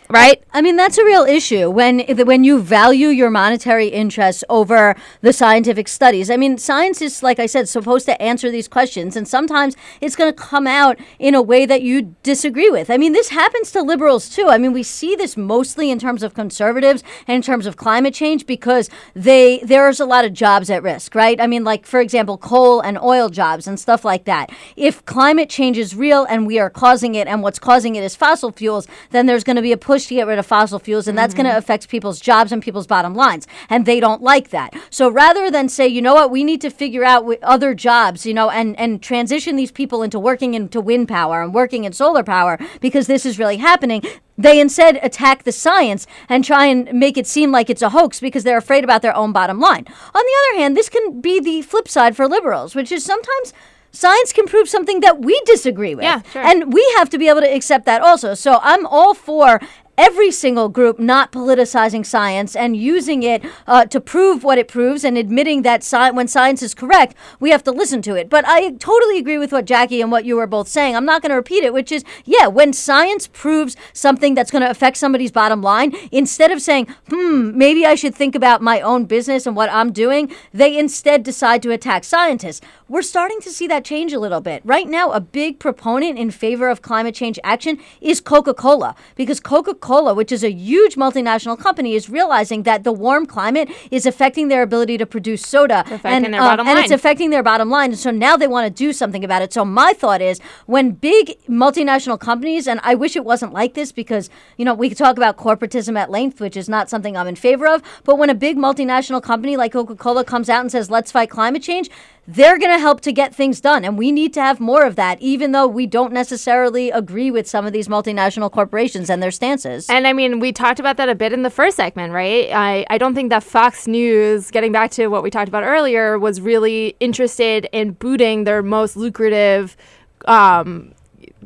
right? 0.08 0.42
I 0.52 0.62
mean, 0.62 0.76
that's 0.76 0.98
a 0.98 1.04
real 1.04 1.24
issue 1.24 1.70
when 1.70 2.00
when 2.26 2.44
you 2.44 2.60
value 2.60 3.08
your 3.08 3.30
monetary 3.30 3.88
interests 3.88 4.44
over 4.48 4.94
the 5.20 5.32
scientific 5.32 5.88
studies. 5.88 6.30
I 6.30 6.36
mean, 6.36 6.58
science 6.58 7.02
is, 7.02 7.22
like 7.22 7.38
I 7.38 7.46
said, 7.46 7.68
supposed 7.68 8.06
to 8.06 8.20
answer 8.22 8.50
these 8.50 8.68
questions, 8.68 9.16
and 9.16 9.26
sometimes 9.26 9.76
it's 10.00 10.16
going 10.16 10.32
to 10.32 10.36
come 10.36 10.66
out 10.66 10.98
in 11.18 11.34
a 11.34 11.42
way 11.42 11.66
that 11.66 11.82
you 11.82 12.16
disagree 12.22 12.70
with. 12.70 12.90
I 12.90 12.96
mean, 12.96 13.12
this 13.12 13.30
happens 13.30 13.72
to 13.72 13.82
liberals 13.82 14.28
too. 14.28 14.48
I 14.48 14.58
mean, 14.58 14.72
we 14.72 14.82
see 14.82 15.16
this 15.16 15.36
mostly 15.36 15.90
in 15.90 15.98
terms 15.98 16.22
of 16.22 16.34
conservatives 16.34 17.02
and 17.26 17.36
in 17.36 17.42
terms 17.42 17.66
of 17.66 17.76
climate 17.76 18.14
change 18.14 18.46
because 18.46 18.88
they 19.14 19.58
there's 19.58 20.00
a 20.00 20.06
lot 20.06 20.24
of 20.24 20.32
jobs 20.32 20.70
at 20.70 20.82
risk, 20.82 21.14
right? 21.14 21.40
I 21.40 21.46
mean, 21.46 21.64
like 21.64 21.86
for 21.86 22.00
example, 22.00 22.38
coal 22.38 22.80
and 22.80 22.98
oil 22.98 23.28
jobs 23.28 23.66
and 23.66 23.78
stuff 23.78 24.04
like 24.04 24.24
that. 24.24 24.50
If 24.76 25.04
climate 25.04 25.50
change 25.50 25.78
is 25.78 25.94
real 25.94 26.24
and 26.24 26.46
we 26.46 26.58
are 26.58 26.70
causing 26.70 27.14
it, 27.14 27.26
and 27.26 27.42
what's 27.42 27.58
causing 27.58 27.96
it 27.96 28.04
is 28.04 28.14
fossil 28.14 28.52
fuels, 28.52 28.86
then 29.10 29.26
there's 29.26 29.44
going 29.44 29.56
to 29.56 29.62
be 29.62 29.72
a 29.72 29.76
push 29.76 29.95
push 29.96 30.08
to 30.08 30.14
get 30.14 30.26
rid 30.26 30.38
of 30.38 30.44
fossil 30.44 30.78
fuels, 30.78 31.08
and 31.08 31.16
mm-hmm. 31.16 31.22
that's 31.22 31.34
going 31.34 31.46
to 31.46 31.56
affect 31.56 31.88
people's 31.88 32.20
jobs 32.20 32.52
and 32.52 32.62
people's 32.62 32.86
bottom 32.86 33.14
lines. 33.14 33.46
And 33.70 33.86
they 33.86 33.98
don't 33.98 34.20
like 34.20 34.50
that. 34.50 34.74
So 34.90 35.08
rather 35.08 35.50
than 35.50 35.70
say, 35.70 35.88
you 35.88 36.02
know 36.02 36.14
what, 36.14 36.30
we 36.30 36.44
need 36.44 36.60
to 36.60 36.70
figure 36.70 37.02
out 37.04 37.24
other 37.42 37.74
jobs, 37.74 38.26
you 38.26 38.34
know, 38.34 38.50
and, 38.50 38.78
and 38.78 39.02
transition 39.02 39.56
these 39.56 39.72
people 39.72 40.02
into 40.02 40.18
working 40.18 40.52
into 40.52 40.82
wind 40.82 41.08
power 41.08 41.42
and 41.42 41.54
working 41.54 41.84
in 41.84 41.94
solar 41.94 42.22
power 42.22 42.58
because 42.80 43.06
this 43.06 43.24
is 43.24 43.38
really 43.38 43.56
happening, 43.56 44.02
they 44.36 44.60
instead 44.60 45.00
attack 45.02 45.44
the 45.44 45.52
science 45.52 46.06
and 46.28 46.44
try 46.44 46.66
and 46.66 46.92
make 46.92 47.16
it 47.16 47.26
seem 47.26 47.50
like 47.50 47.70
it's 47.70 47.80
a 47.80 47.88
hoax 47.88 48.20
because 48.20 48.44
they're 48.44 48.58
afraid 48.58 48.84
about 48.84 49.00
their 49.00 49.16
own 49.16 49.32
bottom 49.32 49.58
line. 49.58 49.86
On 50.14 50.22
the 50.28 50.36
other 50.42 50.60
hand, 50.60 50.76
this 50.76 50.90
can 50.90 51.22
be 51.22 51.40
the 51.40 51.62
flip 51.62 51.88
side 51.88 52.14
for 52.14 52.28
liberals, 52.28 52.74
which 52.74 52.92
is 52.92 53.02
sometimes 53.02 53.54
science 53.96 54.32
can 54.32 54.46
prove 54.46 54.68
something 54.68 55.00
that 55.00 55.20
we 55.20 55.40
disagree 55.46 55.94
with. 55.94 56.04
Yeah, 56.04 56.20
sure. 56.32 56.42
And 56.42 56.72
we 56.72 56.84
have 56.98 57.08
to 57.10 57.18
be 57.18 57.28
able 57.28 57.40
to 57.40 57.54
accept 57.54 57.86
that 57.86 58.02
also. 58.02 58.34
So 58.34 58.58
I'm 58.62 58.86
all 58.86 59.14
for 59.14 59.60
every 59.98 60.30
single 60.30 60.68
group 60.68 60.98
not 60.98 61.32
politicizing 61.32 62.04
science 62.04 62.54
and 62.54 62.76
using 62.76 63.22
it 63.22 63.44
uh, 63.66 63.84
to 63.86 64.00
prove 64.00 64.44
what 64.44 64.58
it 64.58 64.68
proves 64.68 65.04
and 65.04 65.16
admitting 65.16 65.62
that 65.62 65.82
sci- 65.82 66.10
when 66.10 66.28
science 66.28 66.62
is 66.62 66.74
correct, 66.74 67.14
we 67.40 67.50
have 67.50 67.64
to 67.64 67.72
listen 67.72 68.02
to 68.02 68.14
it. 68.14 68.28
But 68.28 68.44
I 68.46 68.72
totally 68.72 69.18
agree 69.18 69.38
with 69.38 69.52
what 69.52 69.66
Jaqi 69.66 70.00
and 70.02 70.12
what 70.12 70.24
you 70.24 70.36
were 70.36 70.46
both 70.46 70.68
saying. 70.68 70.94
I'm 70.94 71.04
not 71.04 71.22
going 71.22 71.30
to 71.30 71.36
repeat 71.36 71.64
it, 71.64 71.72
which 71.72 71.90
is, 71.90 72.04
yeah, 72.24 72.46
when 72.46 72.72
science 72.72 73.26
proves 73.26 73.76
something 73.92 74.34
that's 74.34 74.50
going 74.50 74.62
to 74.62 74.70
affect 74.70 74.96
somebody's 74.96 75.32
bottom 75.32 75.62
line, 75.62 75.94
instead 76.12 76.50
of 76.50 76.60
saying, 76.60 76.86
hmm, 77.08 77.56
maybe 77.56 77.86
I 77.86 77.94
should 77.94 78.14
think 78.14 78.34
about 78.34 78.62
my 78.62 78.80
own 78.80 79.06
business 79.06 79.46
and 79.46 79.56
what 79.56 79.70
I'm 79.72 79.92
doing, 79.92 80.32
they 80.52 80.78
instead 80.78 81.22
decide 81.22 81.62
to 81.62 81.70
attack 81.70 82.04
scientists. 82.04 82.60
We're 82.88 83.02
starting 83.02 83.40
to 83.40 83.50
see 83.50 83.66
that 83.68 83.84
change 83.84 84.12
a 84.12 84.20
little 84.20 84.40
bit. 84.40 84.62
Right 84.64 84.88
now, 84.88 85.10
a 85.10 85.20
big 85.20 85.58
proponent 85.58 86.18
in 86.18 86.30
favor 86.30 86.68
of 86.68 86.82
climate 86.82 87.14
change 87.14 87.38
action 87.42 87.80
is 88.00 88.20
Coca 88.20 88.54
Cola, 88.54 88.94
because 89.14 89.40
Coca 89.40 89.74
Cola, 89.74 89.85
which 90.14 90.32
is 90.32 90.42
a 90.44 90.52
huge 90.52 90.96
multinational 90.96 91.58
company, 91.58 91.94
is 91.94 92.08
realizing 92.10 92.64
that 92.64 92.84
the 92.84 92.92
warm 92.92 93.26
climate 93.26 93.70
is 93.90 94.06
affecting 94.06 94.48
their 94.48 94.62
ability 94.62 94.98
to 94.98 95.06
produce 95.06 95.46
soda. 95.46 95.80
Affecting 95.80 96.24
and, 96.24 96.34
their 96.34 96.40
um, 96.40 96.66
and 96.66 96.78
it's 96.78 96.90
affecting 96.90 97.30
their 97.30 97.42
bottom 97.42 97.70
line. 97.70 97.90
And 97.90 97.98
so 97.98 98.10
now 98.10 98.36
they 98.36 98.46
want 98.46 98.66
to 98.66 98.70
do 98.70 98.92
something 98.92 99.24
about 99.24 99.42
it. 99.42 99.52
So 99.52 99.64
my 99.64 99.92
thought 99.92 100.20
is 100.20 100.40
when 100.66 100.92
big 100.92 101.38
multinational 101.48 102.18
companies, 102.18 102.66
and 102.66 102.80
I 102.82 102.94
wish 102.94 103.16
it 103.16 103.24
wasn't 103.24 103.52
like 103.52 103.74
this 103.74 103.92
because, 103.92 104.28
you 104.56 104.64
know, 104.64 104.74
we 104.74 104.88
could 104.88 104.98
talk 104.98 105.16
about 105.16 105.36
corporatism 105.36 105.96
at 105.96 106.10
length, 106.10 106.40
which 106.40 106.56
is 106.56 106.68
not 106.68 106.90
something 106.90 107.16
I'm 107.16 107.28
in 107.28 107.36
favor 107.36 107.66
of. 107.66 107.82
But 108.04 108.18
when 108.18 108.30
a 108.30 108.34
big 108.34 108.56
multinational 108.56 109.22
company 109.22 109.56
like 109.56 109.72
Coca 109.72 109.94
Cola 109.94 110.24
comes 110.24 110.48
out 110.48 110.62
and 110.62 110.72
says, 110.72 110.90
let's 110.90 111.12
fight 111.12 111.30
climate 111.30 111.62
change, 111.62 111.90
they're 112.28 112.58
going 112.58 112.72
to 112.72 112.78
help 112.78 113.00
to 113.02 113.12
get 113.12 113.34
things 113.34 113.60
done. 113.60 113.84
And 113.84 113.96
we 113.96 114.10
need 114.10 114.34
to 114.34 114.40
have 114.40 114.58
more 114.58 114.84
of 114.84 114.96
that, 114.96 115.20
even 115.20 115.52
though 115.52 115.66
we 115.66 115.86
don't 115.86 116.12
necessarily 116.12 116.90
agree 116.90 117.30
with 117.30 117.46
some 117.46 117.66
of 117.66 117.72
these 117.72 117.88
multinational 117.88 118.50
corporations 118.50 119.08
and 119.08 119.22
their 119.22 119.30
stances. 119.30 119.88
And 119.88 120.06
I 120.06 120.12
mean, 120.12 120.40
we 120.40 120.52
talked 120.52 120.80
about 120.80 120.96
that 120.96 121.08
a 121.08 121.14
bit 121.14 121.32
in 121.32 121.42
the 121.42 121.50
first 121.50 121.76
segment, 121.76 122.12
right? 122.12 122.50
I, 122.52 122.84
I 122.90 122.98
don't 122.98 123.14
think 123.14 123.30
that 123.30 123.44
Fox 123.44 123.86
News, 123.86 124.50
getting 124.50 124.72
back 124.72 124.90
to 124.92 125.06
what 125.06 125.22
we 125.22 125.30
talked 125.30 125.48
about 125.48 125.62
earlier, 125.62 126.18
was 126.18 126.40
really 126.40 126.96
interested 126.98 127.68
in 127.72 127.92
booting 127.92 128.44
their 128.44 128.62
most 128.62 128.96
lucrative 128.96 129.76
um, 130.24 130.92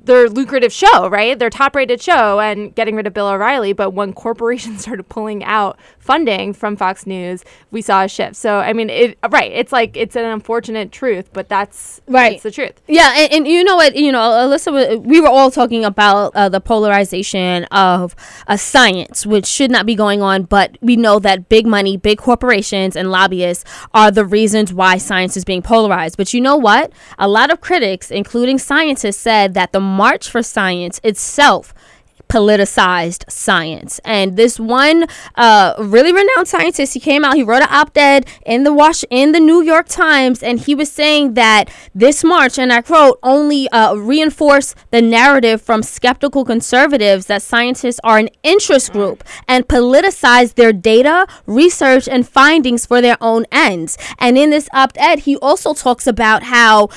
their 0.05 0.29
lucrative 0.29 0.73
show, 0.73 1.09
right? 1.09 1.39
Their 1.39 1.51
top 1.51 1.77
rated 1.77 2.01
show 2.01 2.41
and 2.41 2.75
getting 2.75 2.97
rid 2.97 3.07
of 3.07 3.15
Bill 3.15 3.29
O'Reilly. 3.29 3.73
But 3.73 3.91
when 3.91 4.13
corporations 4.13 4.81
started 4.83 5.09
pulling 5.09 5.45
out 5.45 5.79
funding 5.99 6.53
from 6.53 6.77
Fox 6.77 7.07
News, 7.07 7.45
we 7.71 7.83
saw 7.83 8.05
a 8.05 8.09
shift. 8.09 8.37
So, 8.37 8.59
I 8.59 8.73
mean, 8.73 8.91
it, 8.91 9.19
right. 9.31 9.51
It's 9.53 9.73
like, 9.73 9.97
it's 9.97 10.17
an 10.17 10.25
unfortunate 10.25 10.93
truth, 10.93 11.31
but 11.33 11.49
that's, 11.49 12.01
Right. 12.07 12.35
It's 12.35 12.43
the 12.43 12.51
truth. 12.51 12.81
Yeah, 12.89 13.13
and, 13.17 13.33
and 13.33 13.49
you 13.49 13.63
know 13.63 13.77
what? 13.77 13.95
You 13.95 14.11
know, 14.13 14.19
Alyssa, 14.19 15.03
we 15.05 15.21
were 15.21 15.29
all 15.29 15.51
talking 15.51 15.85
about 15.85 16.35
uh, 16.35 16.49
the 16.49 16.61
polarization 16.61 17.65
of 17.65 18.17
uh, 18.49 18.57
science, 18.57 19.25
which 19.25 19.47
should 19.47 19.71
not 19.71 19.87
be 19.87 19.95
going 19.95 20.23
on, 20.23 20.45
but 20.45 20.77
we 20.81 20.97
know 20.97 21.19
that 21.21 21.49
big 21.49 21.67
money, 21.67 21.97
big 21.97 22.19
corporations, 22.19 22.97
and 22.97 23.11
lobbyists 23.11 23.65
are 23.95 24.11
the 24.11 24.25
reasons 24.25 24.73
why 24.73 24.99
science 24.99 25.37
is 25.37 25.45
being 25.45 25.63
polarized. 25.63 26.17
But 26.17 26.35
you 26.35 26.41
know 26.41 26.57
what? 26.57 26.93
A 27.19 27.29
lot 27.29 27.51
of 27.51 27.61
critics, 27.61 28.11
including 28.11 28.59
scientists, 28.59 29.19
said 29.19 29.55
that 29.55 29.73
the 29.73 29.81
March 29.97 30.31
for 30.31 30.43
Science 30.43 31.01
itself 31.03 31.75
politicized 32.31 33.29
science. 33.29 34.01
And 34.05 34.37
this 34.37 34.59
one 34.59 35.07
uh, 35.35 35.75
really 35.79 36.13
renowned 36.13 36.47
scientist, 36.47 36.95
he 36.95 37.01
came 37.01 37.25
out, 37.25 37.35
he 37.35 37.43
wrote 37.43 37.63
an 37.63 37.69
op-ed 37.71 38.27
in 38.47 38.63
the 38.63 38.73
Wash 38.73 39.05
in 39.11 39.33
the 39.33 39.41
New 39.41 39.63
York 39.63 39.89
Times, 39.89 40.43
and 40.43 40.61
he 40.61 40.75
was 40.75 40.91
saying 40.91 41.35
that 41.35 41.65
this 41.93 42.23
march, 42.23 42.57
and 42.59 42.73
I 42.73 42.83
quote, 42.83 43.19
only 43.23 43.69
uh, 43.71 43.95
reinforced 43.97 44.77
the 44.93 45.03
narrative 45.03 45.61
from 45.61 45.83
skeptical 45.83 46.45
conservatives 46.45 47.27
that 47.27 47.43
scientists 47.43 48.01
are 48.05 48.19
an 48.19 48.29
interest 48.45 48.93
group 48.93 49.25
and 49.49 49.67
politicize 49.67 50.55
their 50.55 50.73
data, 50.73 51.27
research, 51.47 52.09
and 52.09 52.29
findings 52.29 52.87
for 52.87 53.01
their 53.03 53.17
own 53.21 53.45
ends. 53.51 53.99
And 54.19 54.39
in 54.39 54.51
this 54.51 54.69
op-ed, 54.73 55.21
he 55.21 55.37
also 55.39 55.75
talks 55.75 56.07
about 56.07 56.45
how 56.45 56.91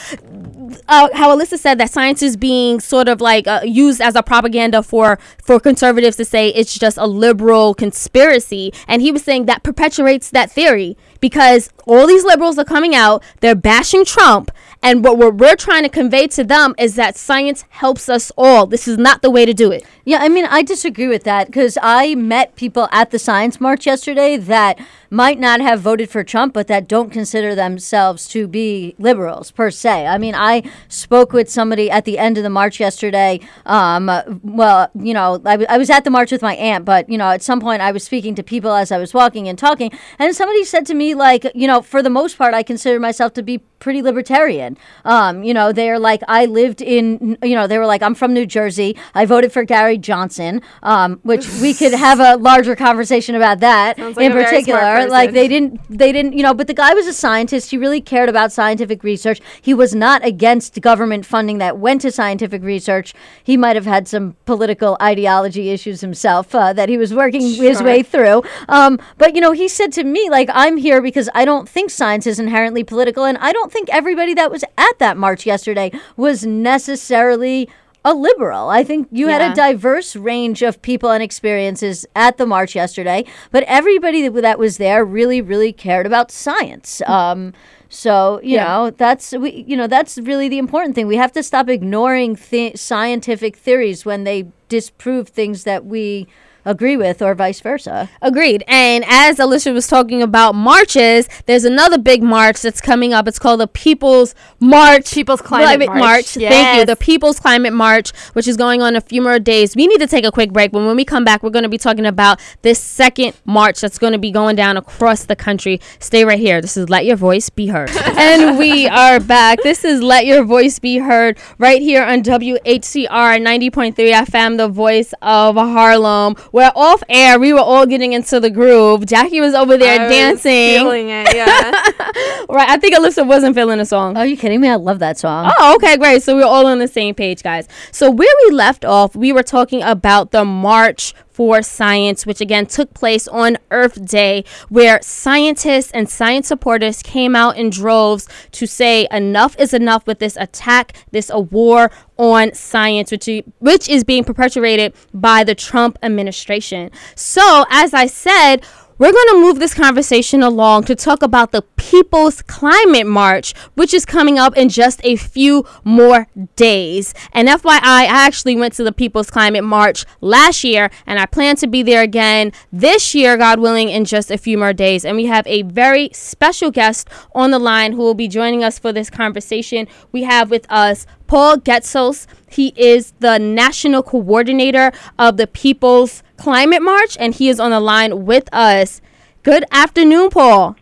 uh, 0.88 1.10
how 1.13 1.36
Alyssa 1.36 1.58
said 1.58 1.77
that 1.80 1.92
science 1.92 2.22
is 2.22 2.38
being 2.38 2.80
sort 2.80 3.08
of 3.08 3.22
like 3.22 3.48
uh, 3.48 3.62
used 3.63 4.01
as 4.01 4.15
a 4.15 4.24
propaganda 4.24 4.84
for 4.84 5.20
for 5.42 5.60
conservatives 5.60 6.18
to 6.18 6.25
say 6.25 6.50
it's 6.50 6.77
just 6.77 6.98
a 6.98 7.08
liberal 7.08 7.74
conspiracy, 7.74 8.74
and 8.88 9.01
he 9.01 9.12
was 9.12 9.24
saying 9.24 9.46
that 9.46 9.63
perpetuates 9.63 10.30
that 10.32 10.51
theory 10.51 10.98
because 11.20 11.70
all 11.86 12.06
these 12.06 12.25
liberals 12.25 12.58
are 12.58 12.65
coming 12.65 12.94
out, 12.94 13.24
they're 13.39 13.56
bashing 13.56 14.03
Trump, 14.03 14.51
and 14.82 15.03
what 15.03 15.18
we're, 15.18 15.32
we're 15.32 15.56
trying 15.56 15.84
to 15.84 15.89
convey 15.89 16.27
to 16.27 16.44
them 16.44 16.75
is 16.77 16.96
that 16.96 17.15
science 17.15 17.63
helps 17.70 18.10
us 18.10 18.32
all. 18.38 18.68
This 18.68 18.88
is 18.88 18.98
not 18.98 19.22
the 19.22 19.32
way 19.32 19.46
to 19.46 19.53
do 19.53 19.72
it. 19.72 19.86
Yeah, 20.03 20.18
I 20.20 20.27
mean, 20.27 20.46
I 20.46 20.62
disagree 20.62 21.08
with 21.08 21.24
that 21.24 21.48
because 21.48 21.77
I 21.82 22.15
met 22.15 22.58
people 22.58 22.89
at 22.92 23.12
the 23.12 23.18
Science 23.18 23.62
March 23.62 23.86
yesterday 23.86 24.36
that 24.36 24.77
might 25.13 25.39
not 25.39 25.61
have 25.61 25.79
voted 25.79 26.09
for 26.09 26.23
Trump, 26.23 26.53
but 26.53 26.67
that 26.67 26.87
don't 26.87 27.11
consider 27.11 27.53
themselves 27.53 28.27
to 28.29 28.47
be 28.47 28.95
liberals 28.97 29.51
per 29.51 29.69
se. 29.69 30.07
I 30.07 30.17
mean, 30.17 30.33
I 30.33 30.63
spoke 30.87 31.33
with 31.33 31.49
somebody 31.49 31.89
at 31.91 32.05
the 32.05 32.17
end 32.17 32.37
of 32.37 32.43
the 32.43 32.49
march 32.49 32.79
yesterday. 32.79 33.39
Um, 33.67 34.09
well, 34.43 34.89
you 34.95 35.13
know, 35.13 35.35
I, 35.45 35.57
w- 35.57 35.67
I 35.69 35.77
was 35.77 35.89
at 35.91 36.03
the 36.03 36.09
march 36.09 36.31
with 36.31 36.41
my 36.41 36.55
aunt, 36.55 36.83
but, 36.83 37.07
you 37.09 37.17
know, 37.17 37.29
at 37.29 37.43
some 37.43 37.61
point 37.61 37.81
I 37.81 37.91
was 37.91 38.03
speaking 38.03 38.33
to 38.35 38.43
people 38.43 38.73
as 38.73 38.91
I 38.91 38.97
was 38.97 39.13
walking 39.13 39.47
and 39.47 39.57
talking, 39.57 39.91
and 40.17 40.35
somebody 40.35 40.63
said 40.63 40.85
to 40.87 40.95
me, 40.95 41.13
like, 41.13 41.45
you 41.53 41.67
know, 41.67 41.81
for 41.81 42.01
the 42.01 42.09
most 42.09 42.37
part, 42.37 42.55
I 42.55 42.63
consider 42.63 42.99
myself 42.99 43.33
to 43.33 43.43
be 43.43 43.59
pretty 43.79 44.01
libertarian. 44.01 44.77
Um, 45.03 45.43
you 45.43 45.53
know, 45.53 45.73
they're 45.73 45.99
like, 45.99 46.21
I 46.27 46.45
lived 46.45 46.81
in, 46.81 47.37
you 47.43 47.53
know, 47.53 47.67
they 47.67 47.77
were 47.77 47.85
like, 47.85 48.01
I'm 48.01 48.15
from 48.15 48.33
New 48.33 48.45
Jersey. 48.45 48.95
I 49.13 49.25
voted 49.25 49.51
for 49.51 49.65
Gary 49.65 49.97
Johnson, 49.97 50.61
um, 50.81 51.19
which 51.23 51.45
we 51.61 51.73
could 51.73 51.93
have 51.93 52.21
a 52.21 52.37
larger 52.37 52.77
conversation 52.77 53.35
about 53.35 53.59
that 53.59 53.99
like 53.99 54.17
in 54.17 54.31
a 54.77 55.02
particular. 55.09 55.25
Like 55.25 55.33
they 55.33 55.48
didn't, 55.48 55.81
they 55.89 56.11
didn't, 56.11 56.33
you 56.33 56.44
know, 56.44 56.53
but 56.53 56.68
the 56.68 56.74
guy 56.74 56.94
was 56.94 57.07
a 57.07 57.13
scientist. 57.13 57.72
He 57.72 57.77
really 57.77 58.01
cared 58.01 58.29
about 58.29 58.51
scientific 58.51 59.03
research. 59.03 59.42
He 59.61 59.74
was 59.74 59.94
not 59.94 60.25
against 60.25 60.79
government 60.81 61.25
funding 61.25 61.57
that 61.59 61.77
went 61.77 62.01
to 62.01 62.11
scientific 62.11 62.61
research. 62.63 63.13
He 63.44 63.57
might 63.57 63.75
have 63.75 63.85
had 63.85 64.07
some 64.07 64.35
political 64.46 64.98
ideology 65.01 65.70
issues 65.70 66.01
himself 66.01 66.53
uh, 66.55 66.74
that 66.74 66.89
he 66.89 66.98
was 66.98 67.13
working 67.13 67.42
his 67.42 67.81
way 67.81 68.03
through. 68.03 68.44
Um, 68.68 69.00
but 69.18 69.35
you 69.35 69.42
know, 69.42 69.51
he 69.51 69.68
said 69.68 69.92
to 69.94 70.03
me, 70.03 70.29
like, 70.29 70.50
I'm 70.53 70.77
here 70.77 71.01
because 71.01 71.29
I 71.33 71.46
don't 71.46 71.68
think 71.68 71.89
science 71.89 72.27
is 72.27 72.39
inherently 72.39 72.83
political, 72.83 73.25
and 73.25 73.37
I 73.39 73.51
don't 73.51 73.72
think 73.72 73.89
everybody 73.92 74.33
that 74.33 74.51
was 74.51 74.63
at 74.77 75.00
that 75.00 75.18
march 75.18 75.46
yesterday 75.46 75.92
was 76.16 76.46
necessarily 76.46 77.70
a 78.05 78.13
liberal. 78.13 78.70
I 78.70 78.83
think 78.83 79.07
you 79.11 79.27
had 79.29 79.42
a 79.42 79.55
diverse 79.55 80.16
range 80.16 80.61
of 80.61 80.81
people 80.81 81.09
and 81.11 81.24
experiences 81.24 82.05
at 82.16 82.37
the 82.37 82.46
march 82.46 82.75
yesterday, 82.75 83.25
but 83.51 83.63
everybody 83.63 84.27
that, 84.27 84.59
was 84.59 84.77
there 84.77 85.05
really, 85.05 85.42
really 85.42 85.72
cared 85.72 86.05
about 86.05 86.29
science. 86.31 87.01
Um, 87.07 87.53
so 87.89 88.39
you 88.42 88.55
Yeah. 88.55 88.63
know 88.68 88.89
that's 88.89 89.33
we 89.33 89.63
you 89.68 89.77
know 89.77 89.87
that's 89.87 90.18
really 90.18 90.50
the 90.50 90.57
important 90.57 90.96
thing. 90.96 91.07
We 91.07 91.16
have 91.18 91.31
to 91.33 91.44
stop 91.44 91.70
ignoring 91.70 92.35
scientific 92.75 93.55
theories 93.55 94.03
when 94.05 94.24
they 94.24 94.48
disprove 94.68 95.29
things 95.29 95.63
that 95.63 95.85
we 95.85 96.27
agree 96.65 96.97
with, 96.97 97.21
or 97.21 97.35
vice 97.35 97.61
versa. 97.61 98.09
Agreed. 98.21 98.63
And 98.67 99.03
as 99.07 99.39
Alicia 99.39 99.71
was 99.71 99.87
talking 99.87 100.21
about 100.21 100.55
marches, 100.55 101.27
there's 101.45 101.65
another 101.65 101.97
big 101.97 102.23
march 102.23 102.61
that's 102.61 102.81
coming 102.81 103.13
up. 103.13 103.27
It's 103.27 103.39
called 103.39 103.59
the 103.59 103.67
People's 103.67 104.35
March. 104.59 105.13
People's 105.13 105.41
Climate 105.41 105.93
March. 105.93 106.25
Thank 106.25 106.79
you. 106.79 106.85
The 106.85 106.95
People's 106.95 107.39
Climate 107.39 107.73
March, 107.73 108.11
which 108.33 108.47
is 108.47 108.57
going 108.57 108.81
on 108.81 108.95
a 108.95 109.01
few 109.01 109.21
more 109.21 109.39
days. 109.39 109.75
We 109.75 109.87
need 109.87 109.99
to 109.99 110.07
take 110.07 110.25
a 110.25 110.31
quick 110.31 110.51
break, 110.51 110.71
but 110.71 110.85
when 110.85 110.95
we 110.95 111.05
come 111.05 111.23
back, 111.23 111.43
we're 111.43 111.49
going 111.49 111.63
to 111.63 111.69
be 111.69 111.77
talking 111.77 112.05
about 112.05 112.39
this 112.61 112.79
second 112.79 113.33
march 113.45 113.81
that's 113.81 113.97
going 113.97 114.13
to 114.13 114.19
be 114.19 114.31
going 114.31 114.55
down 114.55 114.77
across 114.77 115.25
the 115.25 115.35
country. 115.35 115.79
Stay 115.99 116.25
right 116.25 116.39
here. 116.39 116.61
This 116.61 116.77
is 116.77 116.89
Let 116.89 117.05
Your 117.05 117.15
Voice 117.15 117.49
Be 117.49 117.67
Heard. 117.67 117.89
and 117.97 118.57
we 118.57 118.87
are 118.87 119.19
back. 119.19 119.61
This 119.63 119.83
is 119.83 120.01
Let 120.01 120.25
Your 120.25 120.43
Voice 120.43 120.79
Be 120.79 120.97
Heard 120.97 121.37
right 121.57 121.81
here 121.81 122.03
on 122.03 122.21
WHCR 122.23 123.07
90.3 123.07 123.93
FM, 123.93 124.57
the 124.57 124.67
voice 124.67 125.13
of 125.21 125.55
Harlem. 125.55 126.35
We're 126.53 126.72
off 126.75 127.01
air. 127.09 127.39
We 127.39 127.51
were 127.51 127.59
all 127.59 127.87
getting 127.87 128.13
into 128.13 128.39
the 128.39 128.51
groove. 128.51 129.07
Jackie 129.07 129.42
was 129.42 129.55
over 129.55 129.75
there 129.75 130.00
I 130.00 130.03
was 130.07 130.16
dancing. 130.16 130.77
feeling 130.77 131.09
it, 131.09 131.35
yeah. 131.35 131.72
Right. 132.50 132.70
I 132.70 132.77
think 132.77 132.96
Alyssa 132.96 133.25
wasn't 133.25 133.55
feeling 133.55 133.79
the 133.79 133.85
song. 133.85 134.16
Are 134.18 134.25
you 134.27 134.37
kidding 134.37 134.61
me? 134.61 134.70
I 134.70 134.75
love 134.75 135.00
that 135.00 135.18
song. 135.18 135.51
Oh, 135.57 135.75
okay, 135.75 135.98
great. 135.98 136.22
So 136.22 136.35
we're 136.35 136.46
all 136.46 136.68
on 136.68 136.77
the 136.77 136.87
same 136.87 137.16
page, 137.16 137.42
guys. 137.42 137.68
So 137.92 138.11
where 138.11 138.29
we 138.46 138.51
left 138.51 138.85
off, 138.85 139.16
we 139.16 139.33
were 139.33 139.42
talking 139.42 139.81
about 139.81 140.29
the 140.29 140.46
March 140.46 141.16
for 141.33 141.61
Science, 141.61 142.25
which 142.25 142.39
again 142.39 142.65
took 142.65 142.93
place 142.93 143.27
on 143.27 143.57
Earth 143.72 144.05
Day, 144.05 144.46
where 144.69 145.00
scientists 145.01 145.91
and 145.91 146.07
science 146.09 146.48
supporters 146.48 147.01
came 147.01 147.35
out 147.35 147.57
in 147.57 147.69
droves 147.69 148.27
to 148.51 148.67
say 148.67 149.07
enough 149.11 149.59
is 149.59 149.74
enough 149.74 150.05
with 150.07 150.19
this 150.19 150.37
attack, 150.37 150.96
this 151.11 151.31
war 151.33 151.91
on 152.17 152.53
science, 152.53 153.11
which 153.11 153.27
which 153.59 153.89
is 153.89 154.03
being 154.03 154.24
perpetuated 154.24 154.93
by 155.13 155.43
the 155.43 155.55
Trump 155.55 155.98
administration. 156.03 156.91
So, 157.15 157.65
as 157.69 157.93
I 157.93 158.05
said, 158.05 158.63
we're 158.98 159.12
going 159.12 159.29
to 159.29 159.42
move 159.42 159.60
this 159.60 159.74
conversation 159.74 160.44
along 160.44 160.84
to 160.84 160.96
talk 160.96 161.24
about 161.24 161.51
the 161.51 161.64
People's 161.77 162.42
Climate 162.42 163.08
March, 163.08 163.53
which 163.74 163.94
is 163.94 164.06
coming 164.06 164.38
up 164.38 164.56
in 164.56 164.70
just 164.70 165.00
a 165.03 165.16
few 165.16 165.66
more 165.84 166.27
days. 166.56 167.14
And 167.32 167.48
FYI, 167.48 167.79
I 167.82 168.06
actually 168.06 168.56
went 168.56 168.74
to 168.75 168.84
the 168.84 168.92
People's 168.92 169.32
Climate 169.32 169.64
March 169.64 170.06
last 170.22 170.64
year, 170.64 170.92
and 171.08 171.20
I 171.20 171.25
plan 171.25 171.56
to 171.58 171.68
be 171.68 171.82
there 171.82 172.01
again 172.01 172.51
this 172.72 173.16
year, 173.16 173.38
God 173.38 173.60
willing, 173.60 173.90
in 173.90 174.06
just 174.06 174.29
a 174.29 174.38
few 174.38 174.58
more 174.58 174.74
days. 174.74 175.06
And 175.06 175.18
we 175.18 175.25
have 175.25 175.48
a 175.48 175.64
very 175.64 176.10
special 176.14 176.72
guest 176.72 177.10
on 177.34 177.51
the 177.51 177.60
line 177.60 177.94
who 177.94 178.00
will 178.00 178.14
be 178.14 178.27
joining 178.27 178.64
us 178.64 178.77
for 178.77 178.94
this 178.94 179.10
conversation. 179.10 179.88
We 180.12 180.24
have 180.24 180.51
with 180.51 180.72
us 180.72 181.06
Paul 181.27 181.58
Getsos. 181.58 182.27
He 182.50 182.74
is 182.75 183.14
the 183.20 183.40
national 183.40 184.03
coordinator 184.03 184.92
of 185.18 185.38
the 185.38 185.48
People's 185.48 186.22
Climate 186.44 186.82
March, 186.82 187.16
and 187.22 187.34
he 187.34 187.48
is 187.48 187.58
on 187.58 187.72
the 187.72 187.79
line 187.79 188.25
with 188.25 188.53
us. 188.53 189.00
Good 189.44 189.64
afternoon, 189.72 190.29
Paul. 190.29 190.75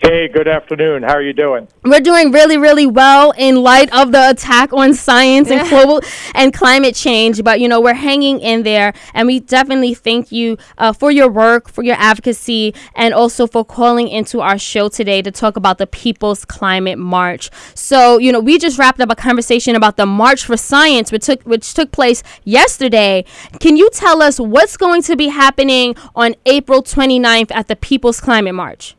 Hey, 0.00 0.28
good 0.28 0.46
afternoon. 0.46 1.02
How 1.02 1.14
are 1.14 1.22
you 1.22 1.32
doing? 1.32 1.66
We're 1.82 1.98
doing 1.98 2.30
really, 2.30 2.56
really 2.56 2.86
well 2.86 3.32
in 3.36 3.56
light 3.56 3.92
of 3.92 4.12
the 4.12 4.30
attack 4.30 4.72
on 4.72 4.94
science 4.94 5.50
and 5.50 5.68
global 5.68 6.02
and 6.36 6.54
climate 6.54 6.94
change. 6.94 7.42
But 7.42 7.58
you 7.58 7.66
know, 7.66 7.80
we're 7.80 7.94
hanging 7.94 8.38
in 8.38 8.62
there, 8.62 8.92
and 9.12 9.26
we 9.26 9.40
definitely 9.40 9.94
thank 9.94 10.30
you 10.30 10.56
uh, 10.78 10.92
for 10.92 11.10
your 11.10 11.28
work, 11.28 11.68
for 11.68 11.82
your 11.82 11.96
advocacy, 11.98 12.76
and 12.94 13.12
also 13.12 13.48
for 13.48 13.64
calling 13.64 14.06
into 14.06 14.40
our 14.40 14.56
show 14.56 14.88
today 14.88 15.20
to 15.20 15.32
talk 15.32 15.56
about 15.56 15.78
the 15.78 15.86
People's 15.86 16.44
Climate 16.44 16.98
March. 16.98 17.50
So, 17.74 18.18
you 18.18 18.30
know, 18.30 18.40
we 18.40 18.56
just 18.56 18.78
wrapped 18.78 19.00
up 19.00 19.10
a 19.10 19.16
conversation 19.16 19.74
about 19.74 19.96
the 19.96 20.06
March 20.06 20.44
for 20.44 20.56
Science, 20.56 21.10
which 21.10 21.24
took 21.26 21.42
which 21.42 21.74
took 21.74 21.90
place 21.90 22.22
yesterday. 22.44 23.24
Can 23.58 23.76
you 23.76 23.90
tell 23.90 24.22
us 24.22 24.38
what's 24.38 24.76
going 24.76 25.02
to 25.02 25.16
be 25.16 25.26
happening 25.26 25.96
on 26.14 26.36
April 26.46 26.84
29th 26.84 27.50
at 27.50 27.66
the 27.66 27.74
People's 27.74 28.20
Climate 28.20 28.54
March? 28.54 28.94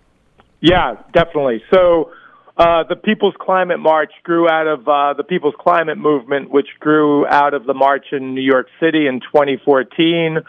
Yeah, 0.61 0.95
definitely. 1.13 1.63
So 1.73 2.11
uh, 2.57 2.83
the 2.89 2.95
People's 2.95 3.35
Climate 3.39 3.79
March 3.79 4.11
grew 4.23 4.49
out 4.49 4.67
of 4.67 4.87
uh, 4.87 5.13
the 5.13 5.23
People's 5.23 5.55
Climate 5.57 5.97
Movement, 5.97 6.49
which 6.49 6.67
grew 6.79 7.25
out 7.25 7.53
of 7.53 7.65
the 7.65 7.73
march 7.73 8.07
in 8.11 8.35
New 8.35 8.41
York 8.41 8.67
City 8.81 9.07
in 9.07 9.21
2014. 9.21 10.39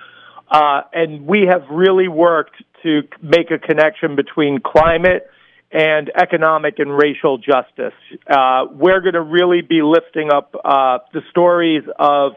Uh, 0.50 0.80
and 0.92 1.26
we 1.26 1.46
have 1.48 1.62
really 1.70 2.08
worked 2.08 2.56
to 2.82 3.02
make 3.22 3.52
a 3.52 3.58
connection 3.58 4.16
between 4.16 4.58
climate 4.60 5.30
and 5.70 6.10
economic 6.20 6.80
and 6.80 6.96
racial 6.96 7.38
justice. 7.38 7.94
Uh, 8.28 8.66
we're 8.72 9.00
going 9.00 9.14
to 9.14 9.22
really 9.22 9.60
be 9.60 9.82
lifting 9.82 10.32
up 10.32 10.52
uh, 10.64 10.98
the 11.12 11.20
stories 11.30 11.84
of 11.96 12.32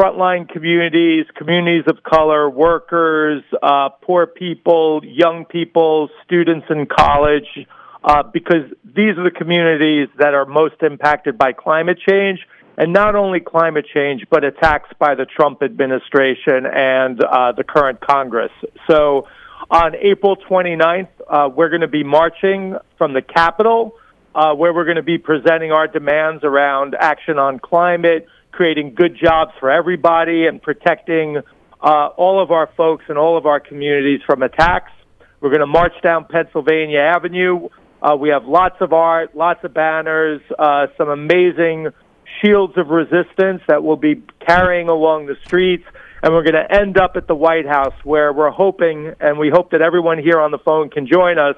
frontline 0.00 0.48
communities, 0.48 1.26
communities 1.36 1.84
of 1.86 2.02
color, 2.02 2.48
workers, 2.48 3.42
uh, 3.62 3.90
poor 4.02 4.26
people, 4.26 5.02
young 5.04 5.44
people, 5.44 6.08
students 6.24 6.66
in 6.70 6.86
college, 6.86 7.66
uh, 8.02 8.22
because 8.22 8.64
these 8.82 9.18
are 9.18 9.24
the 9.24 9.30
communities 9.30 10.08
that 10.18 10.32
are 10.32 10.46
most 10.46 10.76
impacted 10.82 11.36
by 11.36 11.52
climate 11.52 11.98
change. 12.08 12.38
And 12.78 12.94
not 12.94 13.14
only 13.14 13.40
climate 13.40 13.84
change, 13.92 14.24
but 14.30 14.42
attacks 14.42 14.88
by 14.98 15.14
the 15.14 15.26
Trump 15.26 15.62
administration 15.62 16.64
and 16.64 17.22
uh, 17.22 17.52
the 17.52 17.64
current 17.64 18.00
Congress. 18.00 18.52
So 18.88 19.28
on 19.70 19.94
April 19.96 20.36
29th, 20.36 21.08
uh, 21.28 21.50
we're 21.54 21.68
going 21.68 21.82
to 21.82 21.88
be 21.88 22.04
marching 22.04 22.76
from 22.96 23.12
the 23.12 23.20
Capitol, 23.20 23.96
uh, 24.34 24.54
where 24.54 24.72
we're 24.72 24.86
going 24.86 24.96
to 24.96 25.02
be 25.02 25.18
presenting 25.18 25.72
our 25.72 25.88
demands 25.88 26.42
around 26.42 26.96
action 26.98 27.38
on 27.38 27.58
climate, 27.58 28.26
creating 28.52 28.94
good 28.94 29.16
jobs 29.16 29.52
for 29.60 29.70
everybody 29.70 30.46
and 30.46 30.60
protecting 30.60 31.38
uh, 31.80 32.08
all 32.16 32.42
of 32.42 32.50
our 32.50 32.68
folks 32.76 33.04
and 33.08 33.16
all 33.16 33.36
of 33.38 33.46
our 33.46 33.60
communities 33.60 34.20
from 34.26 34.42
attacks. 34.42 34.92
We're 35.40 35.50
going 35.50 35.60
to 35.60 35.66
march 35.66 35.94
down 36.02 36.26
Pennsylvania 36.26 37.00
Avenue. 37.00 37.68
Uh, 38.02 38.16
we 38.16 38.30
have 38.30 38.44
lots 38.44 38.76
of 38.80 38.92
art, 38.92 39.34
lots 39.34 39.62
of 39.64 39.72
banners, 39.74 40.40
uh, 40.58 40.88
some 40.98 41.08
amazing 41.08 41.88
shields 42.40 42.74
of 42.76 42.88
resistance 42.88 43.62
that 43.68 43.82
we'll 43.82 43.96
be 43.96 44.22
carrying 44.46 44.88
along 44.88 45.26
the 45.26 45.36
streets. 45.44 45.84
And 46.22 46.34
we're 46.34 46.42
going 46.42 46.54
to 46.54 46.70
end 46.70 46.98
up 46.98 47.12
at 47.16 47.26
the 47.26 47.34
White 47.34 47.66
House 47.66 47.94
where 48.04 48.32
we're 48.32 48.50
hoping, 48.50 49.14
and 49.20 49.38
we 49.38 49.48
hope 49.48 49.70
that 49.70 49.80
everyone 49.80 50.18
here 50.18 50.38
on 50.40 50.50
the 50.50 50.58
phone 50.58 50.90
can 50.90 51.06
join 51.06 51.38
us. 51.38 51.56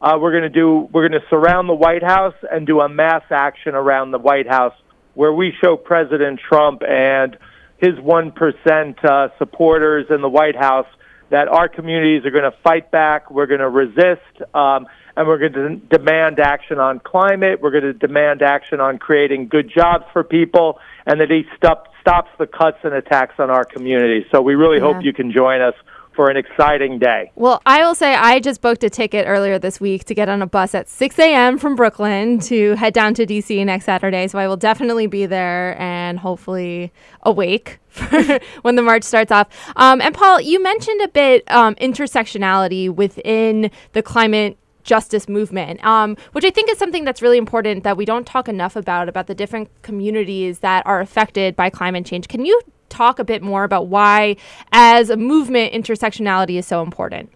Uh, 0.00 0.18
we're 0.20 0.30
going 0.30 0.44
to 0.44 0.48
do, 0.48 0.88
we're 0.92 1.08
going 1.08 1.20
to 1.20 1.26
surround 1.28 1.68
the 1.68 1.74
White 1.74 2.04
House 2.04 2.34
and 2.50 2.66
do 2.66 2.80
a 2.80 2.88
mass 2.88 3.24
action 3.30 3.74
around 3.74 4.12
the 4.12 4.18
White 4.18 4.46
House 4.46 4.74
where 5.16 5.32
we 5.32 5.52
show 5.60 5.76
President 5.76 6.38
Trump 6.38 6.82
and 6.86 7.36
his 7.78 7.94
1% 7.94 9.04
uh, 9.04 9.28
supporters 9.38 10.06
in 10.10 10.20
the 10.20 10.28
White 10.28 10.56
House 10.56 10.86
that 11.30 11.48
our 11.48 11.68
communities 11.68 12.24
are 12.24 12.30
going 12.30 12.44
to 12.44 12.56
fight 12.62 12.90
back, 12.90 13.30
we're 13.30 13.46
going 13.46 13.60
to 13.60 13.68
resist, 13.68 14.20
um, 14.54 14.86
and 15.16 15.26
we're 15.26 15.38
going 15.38 15.54
to 15.54 15.76
demand 15.76 16.38
action 16.38 16.78
on 16.78 17.00
climate, 17.00 17.60
we're 17.60 17.70
going 17.70 17.82
to 17.82 17.94
demand 17.94 18.42
action 18.42 18.78
on 18.78 18.98
creating 18.98 19.48
good 19.48 19.70
jobs 19.74 20.04
for 20.12 20.22
people, 20.22 20.78
and 21.06 21.20
that 21.20 21.30
he 21.30 21.44
stop, 21.56 21.88
stops 22.00 22.30
the 22.38 22.46
cuts 22.46 22.78
and 22.84 22.92
attacks 22.94 23.34
on 23.38 23.50
our 23.50 23.64
communities. 23.64 24.26
So 24.30 24.42
we 24.42 24.54
really 24.54 24.76
yeah. 24.76 24.92
hope 24.92 25.02
you 25.02 25.14
can 25.14 25.32
join 25.32 25.62
us 25.62 25.74
for 26.16 26.30
an 26.30 26.36
exciting 26.36 26.98
day. 26.98 27.30
Well, 27.36 27.60
I 27.66 27.84
will 27.84 27.94
say 27.94 28.14
I 28.14 28.40
just 28.40 28.62
booked 28.62 28.82
a 28.82 28.90
ticket 28.90 29.26
earlier 29.28 29.58
this 29.58 29.78
week 29.78 30.04
to 30.06 30.14
get 30.14 30.28
on 30.28 30.42
a 30.42 30.46
bus 30.46 30.74
at 30.74 30.88
6 30.88 31.18
a.m. 31.18 31.58
from 31.58 31.76
Brooklyn 31.76 32.40
to 32.40 32.74
head 32.74 32.94
down 32.94 33.14
to 33.14 33.26
DC 33.26 33.64
next 33.64 33.84
Saturday. 33.84 34.26
So 34.26 34.38
I 34.38 34.48
will 34.48 34.56
definitely 34.56 35.06
be 35.06 35.26
there 35.26 35.80
and 35.80 36.18
hopefully 36.18 36.92
awake 37.22 37.78
when 38.62 38.76
the 38.76 38.82
march 38.82 39.04
starts 39.04 39.30
off. 39.30 39.48
Um, 39.76 40.00
and 40.00 40.14
Paul, 40.14 40.40
you 40.40 40.60
mentioned 40.62 41.02
a 41.02 41.08
bit 41.08 41.44
um, 41.52 41.74
intersectionality 41.76 42.92
within 42.92 43.70
the 43.92 44.02
climate 44.02 44.56
justice 44.86 45.28
movement, 45.28 45.84
um, 45.84 46.16
which 46.32 46.44
I 46.44 46.50
think 46.50 46.70
is 46.70 46.78
something 46.78 47.04
that's 47.04 47.20
really 47.20 47.38
important 47.38 47.84
that 47.84 47.96
we 47.96 48.06
don't 48.06 48.26
talk 48.26 48.48
enough 48.48 48.76
about, 48.76 49.08
about 49.08 49.26
the 49.26 49.34
different 49.34 49.68
communities 49.82 50.60
that 50.60 50.86
are 50.86 51.00
affected 51.00 51.56
by 51.56 51.68
climate 51.68 52.06
change. 52.06 52.28
Can 52.28 52.46
you 52.46 52.60
talk 52.88 53.18
a 53.18 53.24
bit 53.24 53.42
more 53.42 53.64
about 53.64 53.88
why, 53.88 54.36
as 54.72 55.10
a 55.10 55.16
movement, 55.16 55.72
intersectionality 55.72 56.58
is 56.58 56.66
so 56.66 56.82
important? 56.82 57.30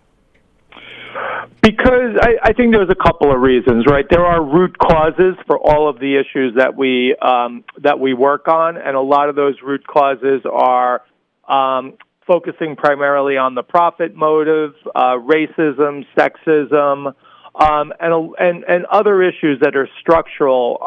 Because 1.62 2.16
I, 2.20 2.36
I, 2.42 2.52
think 2.54 2.72
there's 2.72 2.90
a 2.90 2.94
couple 2.94 3.34
of 3.34 3.40
reasons, 3.40 3.84
right? 3.86 4.06
There 4.08 4.24
are 4.24 4.42
root 4.42 4.78
causes 4.78 5.34
for 5.46 5.58
all 5.58 5.90
of 5.90 5.98
the 5.98 6.16
issues 6.16 6.54
that 6.56 6.74
we 6.74 7.14
um, 7.20 7.64
that 7.82 8.00
we 8.00 8.14
work 8.14 8.48
on, 8.48 8.78
and 8.78 8.96
a 8.96 9.00
lot 9.00 9.28
of 9.28 9.36
those 9.36 9.56
root 9.62 9.86
causes 9.86 10.40
are 10.50 11.02
um, 11.46 11.94
focusing 12.26 12.76
primarily 12.76 13.36
on 13.36 13.54
the 13.54 13.62
profit 13.62 14.14
motive, 14.14 14.72
uh, 14.94 15.16
racism, 15.16 16.06
sexism, 16.16 17.14
um, 17.54 17.92
and 18.00 18.34
and 18.38 18.64
and 18.64 18.86
other 18.86 19.22
issues 19.22 19.60
that 19.60 19.76
are 19.76 19.88
structural. 20.00 20.78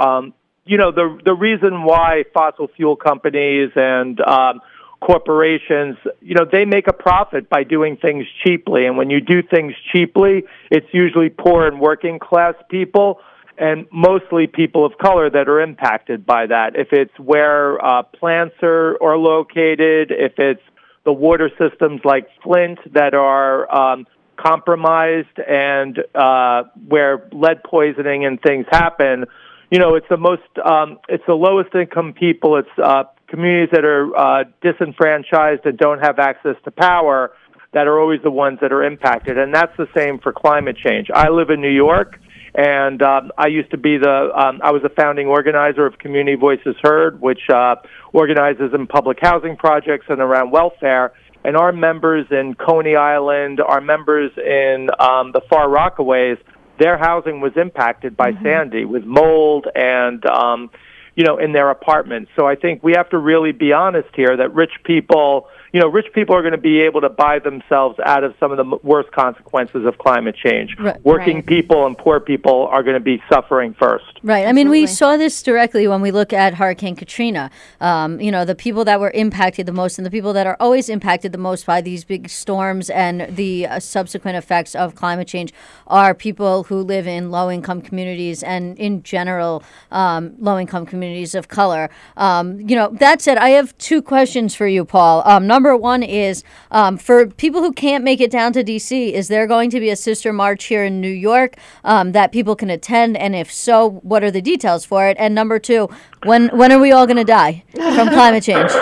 You 0.65 0.77
know, 0.77 0.91
the 0.91 1.19
the 1.23 1.33
reason 1.33 1.83
why 1.83 2.23
fossil 2.33 2.69
fuel 2.75 2.95
companies 2.95 3.71
and 3.75 4.19
um, 4.21 4.61
corporations, 5.01 5.97
you 6.21 6.35
know, 6.35 6.45
they 6.49 6.63
make 6.65 6.87
a 6.87 6.93
profit 6.93 7.49
by 7.49 7.63
doing 7.63 7.97
things 7.97 8.25
cheaply, 8.43 8.85
and 8.85 8.97
when 8.97 9.09
you 9.09 9.19
do 9.19 9.43
things 9.43 9.73
cheaply, 9.91 10.43
it's 10.71 10.87
usually 10.93 11.29
poor 11.29 11.67
and 11.67 11.79
working 11.79 12.19
class 12.19 12.55
people. 12.69 13.19
And 13.55 13.85
mostly 13.91 14.47
people 14.47 14.83
of 14.83 14.97
color 14.97 15.29
that 15.29 15.47
are 15.47 15.61
impacted 15.61 16.25
by 16.25 16.47
that. 16.47 16.75
If 16.75 16.87
it's 16.91 17.13
where 17.19 17.79
uh, 17.85 18.01
plants 18.01 18.55
are, 18.63 18.97
are 18.99 19.15
located, 19.15 20.09
if 20.09 20.39
it's 20.39 20.63
the 21.03 21.13
water 21.13 21.51
systems 21.59 22.01
like 22.03 22.27
Flint 22.41 22.79
that 22.93 23.13
are 23.13 23.71
um, 23.73 24.07
compromised 24.37 25.37
and 25.47 25.99
uh, 26.15 26.63
where 26.87 27.27
lead 27.31 27.63
poisoning 27.63 28.25
and 28.25 28.41
things 28.41 28.65
happen, 28.71 29.25
you 29.73 29.79
know, 29.79 29.95
it's 29.95 30.05
the 30.07 30.17
most, 30.17 30.43
um, 30.63 30.99
it's 31.09 31.23
the 31.25 31.33
lowest 31.33 31.73
income 31.73 32.13
people. 32.13 32.57
It's 32.57 32.69
uh, 32.77 33.05
communities 33.25 33.69
that 33.71 33.83
are 33.83 34.15
uh, 34.15 34.43
disenfranchised 34.61 35.65
and 35.65 35.79
don't 35.79 35.97
have 35.97 36.19
access 36.19 36.55
to 36.65 36.69
power 36.69 37.31
that 37.71 37.87
are 37.87 37.99
always 37.99 38.21
the 38.21 38.29
ones 38.29 38.59
that 38.61 38.71
are 38.71 38.83
impacted. 38.83 39.35
And 39.35 39.51
that's 39.51 39.75
the 39.75 39.87
same 39.97 40.19
for 40.19 40.31
climate 40.31 40.77
change. 40.77 41.09
I 41.11 41.29
live 41.29 41.49
in 41.49 41.59
New 41.59 41.71
York, 41.71 42.19
and 42.53 43.01
um, 43.01 43.31
I 43.35 43.47
used 43.47 43.71
to 43.71 43.77
be 43.77 43.97
the, 43.97 44.29
um, 44.35 44.61
I 44.63 44.69
was 44.69 44.83
a 44.83 44.89
founding 44.89 45.25
organizer 45.25 45.87
of 45.87 45.97
Community 45.97 46.37
Voices 46.37 46.75
Heard, 46.83 47.19
which 47.19 47.49
uh, 47.49 47.77
organizes 48.13 48.75
in 48.75 48.85
public 48.85 49.17
housing 49.19 49.57
projects 49.57 50.05
and 50.07 50.21
around 50.21 50.51
welfare. 50.51 51.13
And 51.43 51.57
our 51.57 51.71
members 51.71 52.27
in 52.29 52.53
Coney 52.53 52.95
Island, 52.95 53.59
our 53.59 53.81
members 53.81 54.29
in 54.37 54.89
um, 54.99 55.31
the 55.31 55.41
Far 55.49 55.67
Rockaways, 55.67 56.37
their 56.83 56.97
housing 56.97 57.39
was 57.39 57.53
impacted 57.55 58.17
by 58.17 58.33
mm-hmm. 58.33 58.43
Sandy 58.43 58.83
with 58.83 59.05
mold 59.05 59.67
and 59.73 60.25
um, 60.25 60.69
you 61.15 61.23
know 61.23 61.37
in 61.37 61.53
their 61.53 61.69
apartments. 61.69 62.29
So 62.35 62.45
I 62.45 62.55
think 62.55 62.83
we 62.83 62.93
have 62.97 63.09
to 63.11 63.17
really 63.17 63.53
be 63.53 63.71
honest 63.71 64.09
here 64.13 64.35
that 64.35 64.53
rich 64.53 64.73
people 64.83 65.47
you 65.73 65.79
know, 65.79 65.87
rich 65.87 66.05
people 66.13 66.35
are 66.35 66.41
going 66.41 66.51
to 66.51 66.57
be 66.57 66.79
able 66.81 67.01
to 67.01 67.09
buy 67.09 67.39
themselves 67.39 67.99
out 68.05 68.23
of 68.23 68.35
some 68.39 68.51
of 68.51 68.57
the 68.57 68.77
worst 68.83 69.11
consequences 69.11 69.85
of 69.85 69.97
climate 69.97 70.35
change. 70.35 70.75
Right. 70.79 71.03
Working 71.03 71.37
Right. 71.37 71.45
people 71.47 71.87
and 71.87 71.97
poor 71.97 72.19
people 72.19 72.67
are 72.67 72.83
going 72.83 72.93
to 72.93 72.99
be 72.99 73.21
suffering 73.27 73.73
first. 73.73 74.19
Right. 74.21 74.45
I 74.45 74.53
mean, 74.53 74.69
we 74.69 74.85
saw 74.85 75.17
this 75.17 75.41
directly 75.41 75.87
when 75.87 75.99
we 75.99 76.11
look 76.11 76.31
at 76.31 76.53
Hurricane 76.53 76.95
Katrina. 76.95 77.49
Um, 77.81 78.21
you 78.21 78.31
know, 78.31 78.45
the 78.45 78.53
people 78.53 78.85
that 78.85 78.99
were 78.99 79.09
impacted 79.11 79.65
the 79.65 79.71
most 79.71 79.97
and 79.97 80.05
the 80.05 80.11
people 80.11 80.31
that 80.33 80.45
are 80.45 80.57
always 80.59 80.89
impacted 80.89 81.31
the 81.31 81.39
most 81.39 81.65
by 81.65 81.81
these 81.81 82.03
big 82.03 82.29
storms 82.29 82.91
and 82.91 83.35
the 83.35 83.65
uh, 83.65 83.79
subsequent 83.79 84.37
effects 84.37 84.75
of 84.75 84.93
climate 84.93 85.27
change 85.27 85.53
are 85.87 86.13
people 86.13 86.65
who 86.65 86.81
live 86.81 87.07
in 87.07 87.31
low 87.31 87.49
income 87.49 87.81
communities 87.81 88.43
and, 88.43 88.77
in 88.77 89.01
general, 89.01 89.63
um, 89.89 90.35
low 90.37 90.59
income 90.59 90.85
communities 90.85 91.33
of 91.33 91.47
color. 91.47 91.89
Um, 92.15 92.59
you 92.59 92.75
know, 92.75 92.89
that 92.99 93.21
said, 93.21 93.39
I 93.39 93.49
have 93.49 93.75
two 93.79 94.03
questions 94.03 94.53
for 94.53 94.67
you, 94.67 94.85
Paul. 94.85 95.23
Um, 95.25 95.47
number 95.63 95.77
one 95.77 96.03
is 96.03 96.43
um, 96.71 96.97
for 96.97 97.25
people 97.25 97.61
who 97.61 97.71
can't 97.71 98.03
make 98.03 98.19
it 98.19 98.29
down 98.29 98.51
to 98.51 98.63
D.C., 98.63 99.13
is 99.13 99.29
there 99.29 99.47
going 99.47 99.69
to 99.69 99.79
be 99.79 99.89
a 99.89 99.95
sister 99.95 100.33
march 100.33 100.65
here 100.65 100.83
in 100.83 100.99
New 100.99 101.07
York 101.07 101.55
um, 101.85 102.11
that 102.11 102.33
people 102.33 102.53
can 102.53 102.69
attend? 102.69 103.15
And 103.15 103.33
if 103.33 103.49
so, 103.49 103.91
what 104.03 104.25
are 104.25 104.31
the 104.31 104.41
details 104.41 104.83
for 104.83 105.07
it? 105.07 105.15
And 105.17 105.33
number 105.33 105.59
two, 105.59 105.89
when 106.25 106.49
when 106.49 106.73
are 106.73 106.79
we 106.79 106.91
all 106.91 107.07
going 107.07 107.17
to 107.17 107.23
die 107.23 107.63
from 107.73 108.09
climate 108.09 108.43
change? 108.43 108.71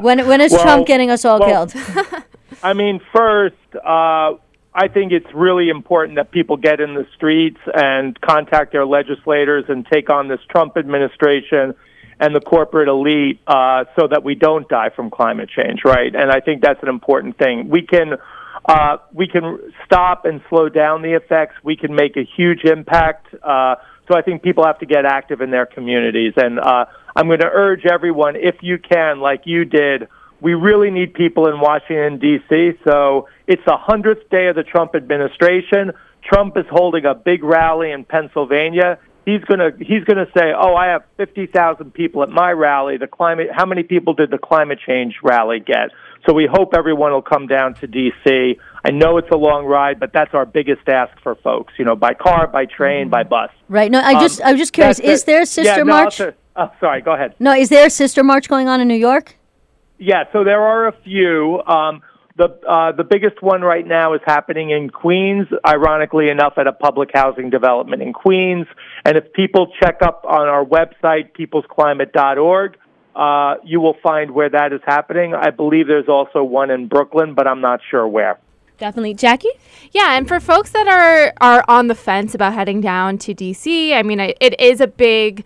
When 0.00 0.26
when 0.26 0.40
is 0.40 0.52
Well, 0.52 0.62
Trump 0.62 0.86
getting 0.86 1.10
us 1.10 1.24
all 1.24 1.38
well- 1.38 1.66
killed? 1.68 1.84
I 2.62 2.72
mean, 2.72 3.00
first, 3.14 3.56
uh, 3.76 4.32
I 4.74 4.88
think 4.92 5.12
it's 5.12 5.32
really 5.34 5.68
important 5.68 6.16
that 6.16 6.30
people 6.30 6.56
get 6.56 6.80
in 6.80 6.94
the 6.94 7.06
streets 7.14 7.60
and 7.74 8.18
contact 8.20 8.72
their 8.72 8.86
legislators 8.86 9.66
and 9.68 9.86
take 9.86 10.08
on 10.10 10.28
this 10.28 10.40
Trump 10.48 10.76
administration 10.76 11.74
and 12.20 12.34
the 12.34 12.40
corporate 12.40 12.88
elite 12.88 13.40
uh, 13.46 13.84
so 13.98 14.08
that 14.08 14.22
we 14.24 14.34
don't 14.34 14.68
die 14.68 14.90
from 14.94 15.10
climate 15.10 15.48
change, 15.48 15.80
right? 15.84 16.14
And 16.14 16.30
I 16.30 16.40
think 16.40 16.62
that's 16.62 16.82
an 16.82 16.88
important 16.88 17.38
thing. 17.38 17.68
We 17.68 17.82
can. 17.82 18.14
Uh, 18.66 18.96
we 19.12 19.26
can 19.28 19.58
stop 19.84 20.24
and 20.24 20.40
slow 20.48 20.70
down 20.70 21.02
the 21.02 21.12
effects. 21.12 21.54
We 21.62 21.76
can 21.76 21.94
make 21.94 22.16
a 22.16 22.22
huge 22.36 22.64
impact. 22.64 23.26
Uh, 23.42 23.74
so 24.08 24.16
I 24.16 24.22
think 24.22 24.42
people 24.42 24.64
have 24.64 24.78
to 24.78 24.86
get 24.86 25.04
active 25.04 25.42
in 25.42 25.50
their 25.50 25.66
communities. 25.66 26.32
And 26.36 26.58
uh, 26.58 26.86
I'm 27.14 27.26
going 27.26 27.40
to 27.40 27.50
urge 27.50 27.84
everyone, 27.84 28.36
if 28.36 28.56
you 28.62 28.78
can, 28.78 29.20
like 29.20 29.42
you 29.44 29.66
did, 29.66 30.08
we 30.40 30.54
really 30.54 30.90
need 30.90 31.14
people 31.14 31.48
in 31.48 31.58
Washington, 31.60 32.18
D.C. 32.18 32.72
So 32.84 33.28
it's 33.46 33.62
the 33.64 33.76
100th 33.76 34.28
day 34.30 34.48
of 34.48 34.56
the 34.56 34.62
Trump 34.62 34.94
administration. 34.94 35.92
Trump 36.22 36.56
is 36.56 36.66
holding 36.70 37.04
a 37.06 37.14
big 37.14 37.42
rally 37.42 37.92
in 37.92 38.04
Pennsylvania. 38.04 38.98
He's 39.24 39.42
gonna 39.44 39.70
he's 39.78 40.04
gonna 40.04 40.26
say, 40.36 40.52
"Oh, 40.56 40.74
I 40.74 40.88
have 40.88 41.02
50,000 41.16 41.92
people 41.94 42.22
at 42.22 42.28
my 42.28 42.50
rally. 42.52 42.98
The 42.98 43.06
climate. 43.06 43.48
How 43.52 43.64
many 43.64 43.82
people 43.82 44.12
did 44.12 44.30
the 44.30 44.38
climate 44.38 44.78
change 44.86 45.16
rally 45.22 45.60
get?" 45.60 45.90
So 46.26 46.32
we 46.32 46.46
hope 46.50 46.74
everyone 46.74 47.12
will 47.12 47.22
come 47.22 47.46
down 47.46 47.74
to 47.76 47.86
D.C. 47.86 48.58
I 48.84 48.90
know 48.90 49.18
it's 49.18 49.30
a 49.30 49.36
long 49.36 49.64
ride, 49.66 50.00
but 50.00 50.12
that's 50.12 50.34
our 50.34 50.46
biggest 50.46 50.88
ask 50.88 51.18
for 51.22 51.34
folks. 51.36 51.74
You 51.78 51.84
know, 51.84 51.96
by 51.96 52.14
car, 52.14 52.46
by 52.46 52.66
train, 52.66 53.08
by 53.08 53.22
bus. 53.22 53.50
Right. 53.68 53.90
No, 53.90 54.00
I 54.00 54.20
just 54.20 54.42
I 54.42 54.52
was 54.52 54.60
just 54.60 54.72
curious. 54.72 55.00
Um, 55.00 55.06
Is 55.06 55.24
there 55.24 55.42
a 55.42 55.46
sister 55.46 55.70
yeah, 55.70 55.76
no, 55.78 55.84
march? 55.84 56.16
say- 56.16 56.32
oh, 56.56 56.70
sorry. 56.80 57.00
Go 57.00 57.14
ahead. 57.14 57.34
No, 57.38 57.52
is 57.54 57.68
there 57.70 57.86
a 57.86 57.90
sister 57.90 58.22
march 58.22 58.48
going 58.48 58.68
on 58.68 58.80
in 58.80 58.88
New 58.88 58.94
York? 58.94 59.36
Yeah, 59.98 60.24
so 60.32 60.44
there 60.44 60.60
are 60.60 60.88
a 60.88 60.92
few. 61.04 61.62
Um, 61.66 62.02
the 62.36 62.48
uh, 62.68 62.92
the 62.92 63.04
biggest 63.04 63.40
one 63.42 63.62
right 63.62 63.86
now 63.86 64.14
is 64.14 64.20
happening 64.26 64.70
in 64.70 64.90
Queens. 64.90 65.46
Ironically 65.66 66.28
enough, 66.28 66.54
at 66.56 66.66
a 66.66 66.72
public 66.72 67.10
housing 67.14 67.50
development 67.50 68.02
in 68.02 68.12
Queens. 68.12 68.66
And 69.04 69.16
if 69.16 69.32
people 69.32 69.72
check 69.80 70.02
up 70.02 70.24
on 70.24 70.48
our 70.48 70.64
website, 70.64 71.32
peoplesclimate.org, 71.38 72.76
uh, 73.14 73.54
you 73.64 73.80
will 73.80 73.96
find 74.02 74.32
where 74.32 74.50
that 74.50 74.72
is 74.72 74.80
happening. 74.84 75.34
I 75.34 75.50
believe 75.50 75.86
there's 75.86 76.08
also 76.08 76.42
one 76.42 76.70
in 76.70 76.88
Brooklyn, 76.88 77.34
but 77.34 77.46
I'm 77.46 77.60
not 77.60 77.80
sure 77.88 78.06
where. 78.08 78.40
Definitely, 78.78 79.14
Jaqi. 79.14 79.46
Yeah, 79.92 80.16
and 80.16 80.26
for 80.26 80.40
folks 80.40 80.70
that 80.70 80.88
are 80.88 81.32
are 81.40 81.64
on 81.68 81.86
the 81.86 81.94
fence 81.94 82.34
about 82.34 82.54
heading 82.54 82.80
down 82.80 83.18
to 83.18 83.34
DC, 83.34 83.94
I 83.94 84.02
mean, 84.02 84.20
I, 84.20 84.34
it 84.40 84.60
is 84.60 84.80
a 84.80 84.88
big 84.88 85.44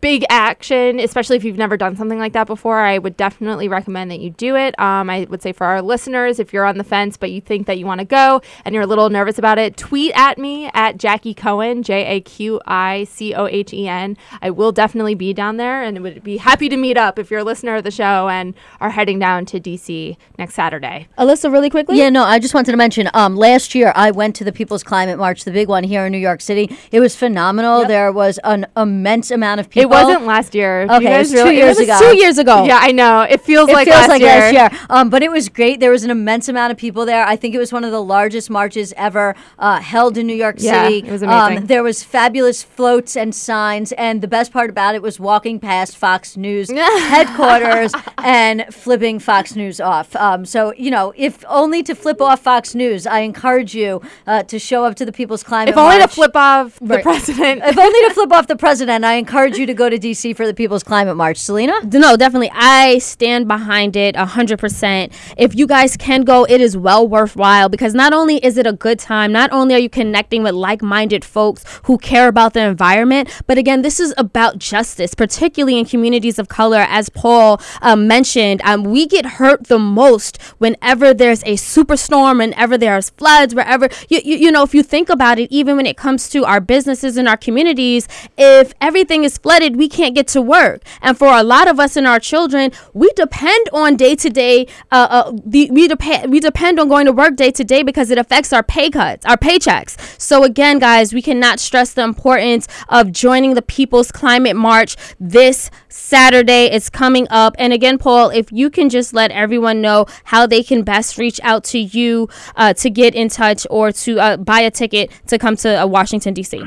big 0.00 0.24
action, 0.28 1.00
especially 1.00 1.36
if 1.36 1.44
you've 1.44 1.56
never 1.56 1.76
done 1.76 1.96
something 1.96 2.18
like 2.18 2.32
that 2.34 2.46
before. 2.46 2.80
I 2.80 2.98
would 2.98 3.16
definitely 3.16 3.68
recommend 3.68 4.10
that 4.10 4.20
you 4.20 4.30
do 4.30 4.56
it. 4.56 4.78
Um, 4.78 5.08
I 5.10 5.26
would 5.28 5.42
say 5.42 5.52
for 5.52 5.66
our 5.66 5.82
listeners, 5.82 6.38
if 6.38 6.52
you're 6.52 6.64
on 6.64 6.78
the 6.78 6.84
fence 6.84 7.16
but 7.16 7.30
you 7.30 7.40
think 7.40 7.66
that 7.66 7.78
you 7.78 7.86
want 7.86 8.00
to 8.00 8.04
go 8.04 8.40
and 8.64 8.74
you're 8.74 8.84
a 8.84 8.86
little 8.86 9.10
nervous 9.10 9.38
about 9.38 9.58
it, 9.58 9.76
tweet 9.76 10.12
at 10.14 10.38
me 10.38 10.70
at 10.74 10.98
Jaqi 10.98 11.36
Cohen, 11.36 11.82
J 11.82 12.04
A 12.06 12.20
Q 12.20 12.60
I 12.66 13.04
C 13.04 13.34
O 13.34 13.46
H 13.46 13.72
E 13.72 13.88
N. 13.88 14.16
I 14.42 14.50
will 14.50 14.72
definitely 14.72 15.14
be 15.14 15.32
down 15.32 15.56
there 15.56 15.82
and 15.82 16.02
would 16.02 16.22
be 16.22 16.36
happy 16.36 16.68
to 16.68 16.76
meet 16.76 16.96
up 16.96 17.18
if 17.18 17.30
you're 17.30 17.40
a 17.40 17.44
listener 17.44 17.76
of 17.76 17.84
the 17.84 17.90
show 17.90 18.28
and 18.28 18.54
are 18.80 18.90
heading 18.90 19.18
down 19.18 19.46
to 19.46 19.60
DC 19.60 20.16
next 20.38 20.54
Saturday. 20.54 21.08
Alyssa, 21.18 21.50
really 21.50 21.70
quickly. 21.70 21.98
Yeah, 21.98 22.10
no, 22.10 22.24
I 22.24 22.38
just 22.38 22.54
wanted 22.54 22.72
to 22.72 22.76
mention. 22.76 23.08
Um, 23.14 23.36
last 23.36 23.74
year 23.74 23.92
I 23.94 24.10
went 24.10 24.36
to 24.36 24.44
the 24.44 24.52
People's 24.52 24.82
Climate 24.82 25.18
March, 25.18 25.44
the 25.44 25.52
big 25.52 25.68
one 25.68 25.84
here 25.84 26.06
in 26.06 26.12
New 26.12 26.18
York 26.18 26.40
City. 26.40 26.76
It 26.92 27.00
was 27.00 27.16
phenomenal. 27.16 27.86
There 27.86 28.12
was 28.12 28.38
an 28.44 28.66
immense 28.76 29.30
amount 29.30 29.60
of 29.60 29.70
people. 29.70 29.85
It 29.86 29.90
wasn't 29.90 30.26
last 30.26 30.54
year. 30.54 30.82
Okay, 30.82 30.94
you 30.94 31.00
it 31.00 31.04
guys 31.10 31.18
was 31.26 31.30
two 31.32 31.36
really- 31.44 31.56
years 31.56 31.78
It 31.78 31.88
was 31.88 32.00
ago. 32.00 32.10
two 32.10 32.16
years 32.16 32.38
ago. 32.38 32.64
Yeah, 32.64 32.78
I 32.80 32.92
know. 32.92 33.20
It 33.22 33.40
feels 33.40 33.68
It 33.68 33.72
like 33.72 33.86
feels 33.88 33.96
last 34.00 34.08
like 34.08 34.20
year. 34.20 34.28
last 34.28 34.52
year. 34.52 34.80
Um, 34.90 35.10
but 35.10 35.22
it 35.22 35.30
was 35.30 35.48
great. 35.48 35.80
There 35.80 35.90
was 35.90 36.04
an 36.04 36.10
immense 36.10 36.48
amount 36.48 36.72
of 36.72 36.76
people 36.78 37.04
there. 37.06 37.24
I 37.26 37.36
think 37.36 37.54
it 37.54 37.58
was 37.58 37.72
one 37.72 37.84
of 37.84 37.90
the 37.92 38.02
largest 38.02 38.50
marches 38.50 38.92
ever 38.96 39.34
uh, 39.58 39.80
held 39.80 40.18
in 40.18 40.26
New 40.26 40.34
York 40.34 40.56
Yeah, 40.58 40.84
City. 40.84 40.98
it 41.06 41.10
was 41.12 41.22
amazing. 41.22 41.58
Um, 41.58 41.66
there 41.66 41.82
was 41.82 42.02
fabulous 42.02 42.62
floats 42.62 43.16
and 43.16 43.34
signs, 43.34 43.92
and 43.92 44.20
the 44.22 44.28
best 44.28 44.52
part 44.52 44.70
about 44.70 44.94
it 44.94 45.02
was 45.02 45.18
walking 45.20 45.58
past 45.60 45.96
Fox 45.96 46.36
News 46.36 46.70
headquarters 47.16 47.92
and 48.18 48.64
flipping 48.70 49.18
Fox 49.18 49.54
News 49.56 49.80
off. 49.80 50.14
Um, 50.16 50.44
so 50.44 50.72
you 50.76 50.90
know, 50.90 51.12
if 51.16 51.44
only 51.48 51.82
to 51.84 51.94
flip 51.94 52.20
off 52.20 52.40
Fox 52.40 52.74
News, 52.74 53.06
I 53.06 53.20
encourage 53.20 53.74
you 53.74 54.00
uh, 54.26 54.42
to 54.44 54.58
show 54.58 54.84
up 54.84 54.96
to 54.96 55.04
the 55.04 55.12
People's 55.12 55.42
Climate 55.42 55.70
If 55.70 55.76
only 55.76 55.98
to 55.98 56.08
flip 56.08 56.34
off 56.34 56.78
the 56.80 56.96
Right. 56.96 57.02
president. 57.02 57.62
If 57.64 57.78
only 57.78 58.00
to 58.08 58.14
flip 58.14 58.32
off 58.32 58.46
the 58.46 58.56
president, 58.56 59.04
I 59.04 59.14
encourage 59.14 59.56
you 59.58 59.66
to 59.66 59.74
go 59.76 59.88
to 59.88 59.98
DC 59.98 60.34
for 60.34 60.46
the 60.46 60.54
People's 60.54 60.82
Climate 60.82 61.16
March. 61.16 61.36
Selena? 61.36 61.74
No, 61.84 62.16
definitely. 62.16 62.50
I 62.52 62.98
stand 62.98 63.46
behind 63.46 63.94
it 63.94 64.14
100%. 64.14 65.12
If 65.36 65.54
you 65.54 65.66
guys 65.66 65.96
can 65.96 66.22
go, 66.22 66.44
it 66.44 66.60
is 66.60 66.76
well 66.76 67.06
worthwhile 67.06 67.68
because 67.68 67.94
not 67.94 68.12
only 68.12 68.38
is 68.44 68.58
it 68.58 68.66
a 68.66 68.72
good 68.72 68.98
time, 68.98 69.32
not 69.32 69.52
only 69.52 69.74
are 69.74 69.78
you 69.78 69.88
connecting 69.88 70.42
with 70.42 70.54
like 70.54 70.82
minded 70.82 71.24
folks 71.24 71.64
who 71.84 71.98
care 71.98 72.28
about 72.28 72.54
the 72.54 72.60
environment, 72.60 73.28
but 73.46 73.58
again, 73.58 73.82
this 73.82 74.00
is 74.00 74.14
about 74.16 74.58
justice, 74.58 75.14
particularly 75.14 75.78
in 75.78 75.84
communities 75.84 76.38
of 76.38 76.48
color. 76.48 76.86
As 76.88 77.08
Paul 77.08 77.60
um, 77.82 78.08
mentioned, 78.08 78.60
um, 78.64 78.84
we 78.84 79.06
get 79.06 79.26
hurt 79.26 79.68
the 79.68 79.78
most 79.78 80.40
whenever 80.58 81.12
there's 81.12 81.42
a 81.42 81.54
superstorm, 81.54 82.38
whenever 82.38 82.78
there's 82.78 83.10
floods, 83.10 83.54
wherever, 83.54 83.88
you, 84.08 84.20
you, 84.24 84.36
you 84.36 84.50
know, 84.50 84.62
if 84.62 84.74
you 84.74 84.82
think 84.82 85.08
about 85.08 85.38
it, 85.38 85.50
even 85.52 85.76
when 85.76 85.86
it 85.86 85.96
comes 85.96 86.28
to 86.30 86.44
our 86.44 86.60
businesses 86.60 87.16
and 87.16 87.28
our 87.28 87.36
communities, 87.36 88.08
if 88.38 88.72
everything 88.80 89.24
is 89.24 89.38
flooded, 89.38 89.65
we 89.74 89.88
can't 89.88 90.14
get 90.14 90.28
to 90.28 90.42
work. 90.42 90.82
And 91.02 91.18
for 91.18 91.28
a 91.28 91.42
lot 91.42 91.66
of 91.66 91.80
us 91.80 91.96
and 91.96 92.06
our 92.06 92.20
children, 92.20 92.70
we 92.92 93.10
depend 93.16 93.68
on 93.72 93.96
day 93.96 94.14
to 94.16 94.30
day. 94.30 94.66
Uh, 94.92 95.08
uh, 95.10 95.32
we 95.44 95.88
depend 95.88 96.30
we 96.30 96.40
depend 96.40 96.78
on 96.78 96.88
going 96.88 97.06
to 97.06 97.12
work 97.12 97.36
day 97.36 97.50
to 97.50 97.64
day 97.64 97.82
because 97.82 98.10
it 98.10 98.18
affects 98.18 98.52
our 98.52 98.62
pay 98.62 98.90
cuts, 98.90 99.24
our 99.26 99.36
paychecks. 99.36 100.20
So 100.20 100.44
again, 100.44 100.78
guys, 100.78 101.12
we 101.12 101.22
cannot 101.22 101.58
stress 101.58 101.92
the 101.94 102.02
importance 102.02 102.68
of 102.88 103.10
joining 103.12 103.54
the 103.54 103.62
People's 103.62 104.12
Climate 104.12 104.56
March 104.56 104.96
this 105.18 105.70
Saturday. 105.88 106.66
It's 106.66 106.90
coming 106.90 107.26
up, 107.30 107.56
and 107.58 107.72
again, 107.72 107.98
Paul, 107.98 108.30
if 108.30 108.52
you 108.52 108.70
can 108.70 108.88
just 108.90 109.14
let 109.14 109.30
everyone 109.30 109.80
know 109.80 110.06
how 110.24 110.46
they 110.46 110.62
can 110.62 110.82
best 110.82 111.16
reach 111.18 111.40
out 111.42 111.64
to 111.64 111.78
you 111.78 112.28
uh, 112.56 112.74
to 112.74 112.90
get 112.90 113.14
in 113.14 113.28
touch 113.28 113.66
or 113.70 113.92
to 113.92 114.20
uh, 114.20 114.36
buy 114.36 114.60
a 114.60 114.70
ticket 114.70 115.10
to 115.28 115.38
come 115.38 115.56
to 115.56 115.82
uh, 115.82 115.86
Washington 115.86 116.34
D.C. 116.34 116.62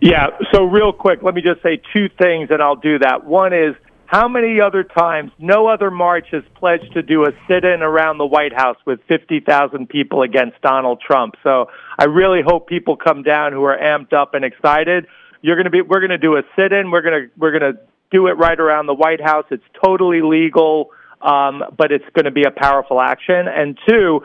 Yeah, 0.00 0.28
so 0.52 0.64
real 0.64 0.92
quick, 0.92 1.22
let 1.22 1.34
me 1.34 1.42
just 1.42 1.62
say 1.62 1.80
two 1.92 2.08
things, 2.08 2.48
and 2.50 2.62
I'll 2.62 2.76
do 2.76 2.98
that. 3.00 3.24
One 3.24 3.52
is 3.52 3.74
how 4.06 4.28
many 4.28 4.60
other 4.60 4.82
times 4.82 5.30
no 5.38 5.68
other 5.68 5.90
march 5.90 6.28
has 6.32 6.42
pledged 6.54 6.94
to 6.94 7.02
do 7.02 7.24
a 7.26 7.32
sit 7.46 7.64
in 7.64 7.82
around 7.82 8.18
the 8.18 8.26
White 8.26 8.54
House 8.54 8.78
with 8.86 9.00
50,000 9.08 9.88
people 9.88 10.22
against 10.22 10.60
Donald 10.62 11.00
Trump? 11.00 11.34
So 11.44 11.66
I 11.98 12.04
really 12.04 12.40
hope 12.44 12.66
people 12.66 12.96
come 12.96 13.22
down 13.22 13.52
who 13.52 13.62
are 13.64 13.76
amped 13.76 14.14
up 14.14 14.32
and 14.34 14.44
excited. 14.44 15.06
You're 15.42 15.56
going 15.56 15.66
to 15.66 15.70
be, 15.70 15.82
we're 15.82 16.00
going 16.00 16.10
to 16.10 16.18
do 16.18 16.36
a 16.36 16.42
sit 16.56 16.72
in. 16.72 16.90
We're 16.90 17.02
going 17.02 17.24
to, 17.24 17.30
we're 17.36 17.56
going 17.56 17.74
to 17.74 17.80
do 18.10 18.26
it 18.26 18.32
right 18.32 18.58
around 18.58 18.86
the 18.86 18.94
White 18.94 19.20
House. 19.20 19.44
It's 19.50 19.62
totally 19.84 20.22
legal, 20.22 20.90
um, 21.20 21.62
but 21.76 21.92
it's 21.92 22.08
going 22.14 22.24
to 22.24 22.32
be 22.32 22.44
a 22.44 22.50
powerful 22.50 23.00
action. 23.00 23.46
And 23.46 23.78
two, 23.86 24.22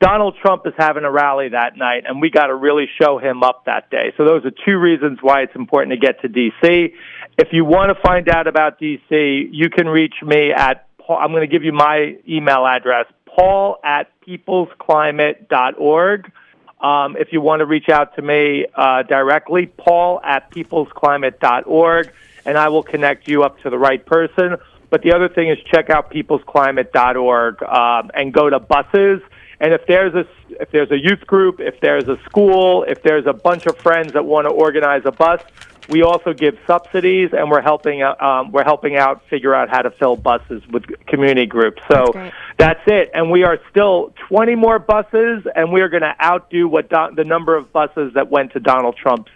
Donald 0.00 0.36
Trump 0.42 0.66
is 0.66 0.74
having 0.76 1.04
a 1.04 1.10
rally 1.10 1.48
that 1.48 1.76
night, 1.76 2.04
and 2.06 2.20
we 2.20 2.30
got 2.30 2.48
to 2.48 2.54
really 2.54 2.86
show 3.00 3.18
him 3.18 3.42
up 3.42 3.64
that 3.64 3.90
day. 3.90 4.12
So 4.16 4.24
those 4.24 4.44
are 4.44 4.52
two 4.64 4.78
reasons 4.78 5.18
why 5.22 5.42
it's 5.42 5.54
important 5.54 5.92
to 5.92 6.06
get 6.06 6.20
to 6.22 6.28
D.C. 6.28 6.94
If 7.38 7.48
you 7.52 7.64
want 7.64 7.96
to 7.96 8.02
find 8.02 8.28
out 8.28 8.46
about 8.46 8.78
D.C., 8.78 9.48
you 9.50 9.70
can 9.70 9.88
reach 9.88 10.14
me 10.22 10.52
at, 10.52 10.86
Paul, 10.98 11.18
I'm 11.18 11.30
going 11.30 11.42
to 11.42 11.46
give 11.46 11.64
you 11.64 11.72
my 11.72 12.16
email 12.28 12.66
address, 12.66 13.06
paul 13.24 13.78
at 13.82 14.10
peoplesclimate.org. 14.26 16.32
Um, 16.78 17.16
if 17.16 17.28
you 17.32 17.40
want 17.40 17.60
to 17.60 17.66
reach 17.66 17.88
out 17.88 18.16
to 18.16 18.22
me 18.22 18.66
uh, 18.74 19.02
directly, 19.04 19.66
paul 19.66 20.20
at 20.22 20.50
peoplesclimate.org, 20.50 22.12
and 22.44 22.58
I 22.58 22.68
will 22.68 22.82
connect 22.82 23.28
you 23.28 23.44
up 23.44 23.58
to 23.60 23.70
the 23.70 23.78
right 23.78 24.04
person. 24.04 24.56
But 24.90 25.02
the 25.02 25.12
other 25.12 25.28
thing 25.28 25.48
is 25.48 25.58
check 25.72 25.90
out 25.90 26.12
peoplesclimate.org 26.12 27.62
um, 27.62 28.10
and 28.14 28.32
go 28.32 28.50
to 28.50 28.60
buses. 28.60 29.20
And 29.60 29.72
if 29.72 29.86
there's 29.86 30.14
a 30.14 30.26
if 30.60 30.70
there's 30.70 30.90
a 30.90 30.98
youth 30.98 31.26
group, 31.26 31.60
if 31.60 31.80
there's 31.80 32.08
a 32.08 32.18
school, 32.24 32.84
if 32.84 33.02
there's 33.02 33.26
a 33.26 33.32
bunch 33.32 33.66
of 33.66 33.76
friends 33.78 34.12
that 34.12 34.24
want 34.24 34.46
to 34.46 34.50
organize 34.50 35.02
a 35.06 35.12
bus, 35.12 35.40
we 35.88 36.02
also 36.02 36.32
give 36.32 36.58
subsidies, 36.66 37.30
and 37.32 37.50
we're 37.50 37.62
helping 37.62 38.02
out. 38.02 38.20
Um, 38.22 38.52
we're 38.52 38.64
helping 38.64 38.96
out 38.96 39.22
figure 39.30 39.54
out 39.54 39.68
how 39.70 39.82
to 39.82 39.90
fill 39.90 40.16
buses 40.16 40.62
with 40.68 40.84
community 41.06 41.46
groups. 41.46 41.82
So 41.88 42.10
That's 42.12 42.34
that's, 42.58 42.80
it. 42.86 43.10
And 43.14 43.30
we 43.30 43.44
are 43.44 43.58
still 43.70 44.12
20 44.28 44.56
more 44.56 44.78
buses, 44.78 45.46
and 45.54 45.72
we 45.72 45.80
are 45.82 45.88
going 45.88 46.02
to 46.02 46.14
outdo 46.22 46.68
what 46.68 46.88
Don, 46.88 47.14
the 47.14 47.24
number 47.24 47.56
of 47.56 47.72
buses 47.72 48.14
that 48.14 48.30
went 48.30 48.52
to 48.52 48.60
Donald 48.60 48.96
Trump's 48.96 49.30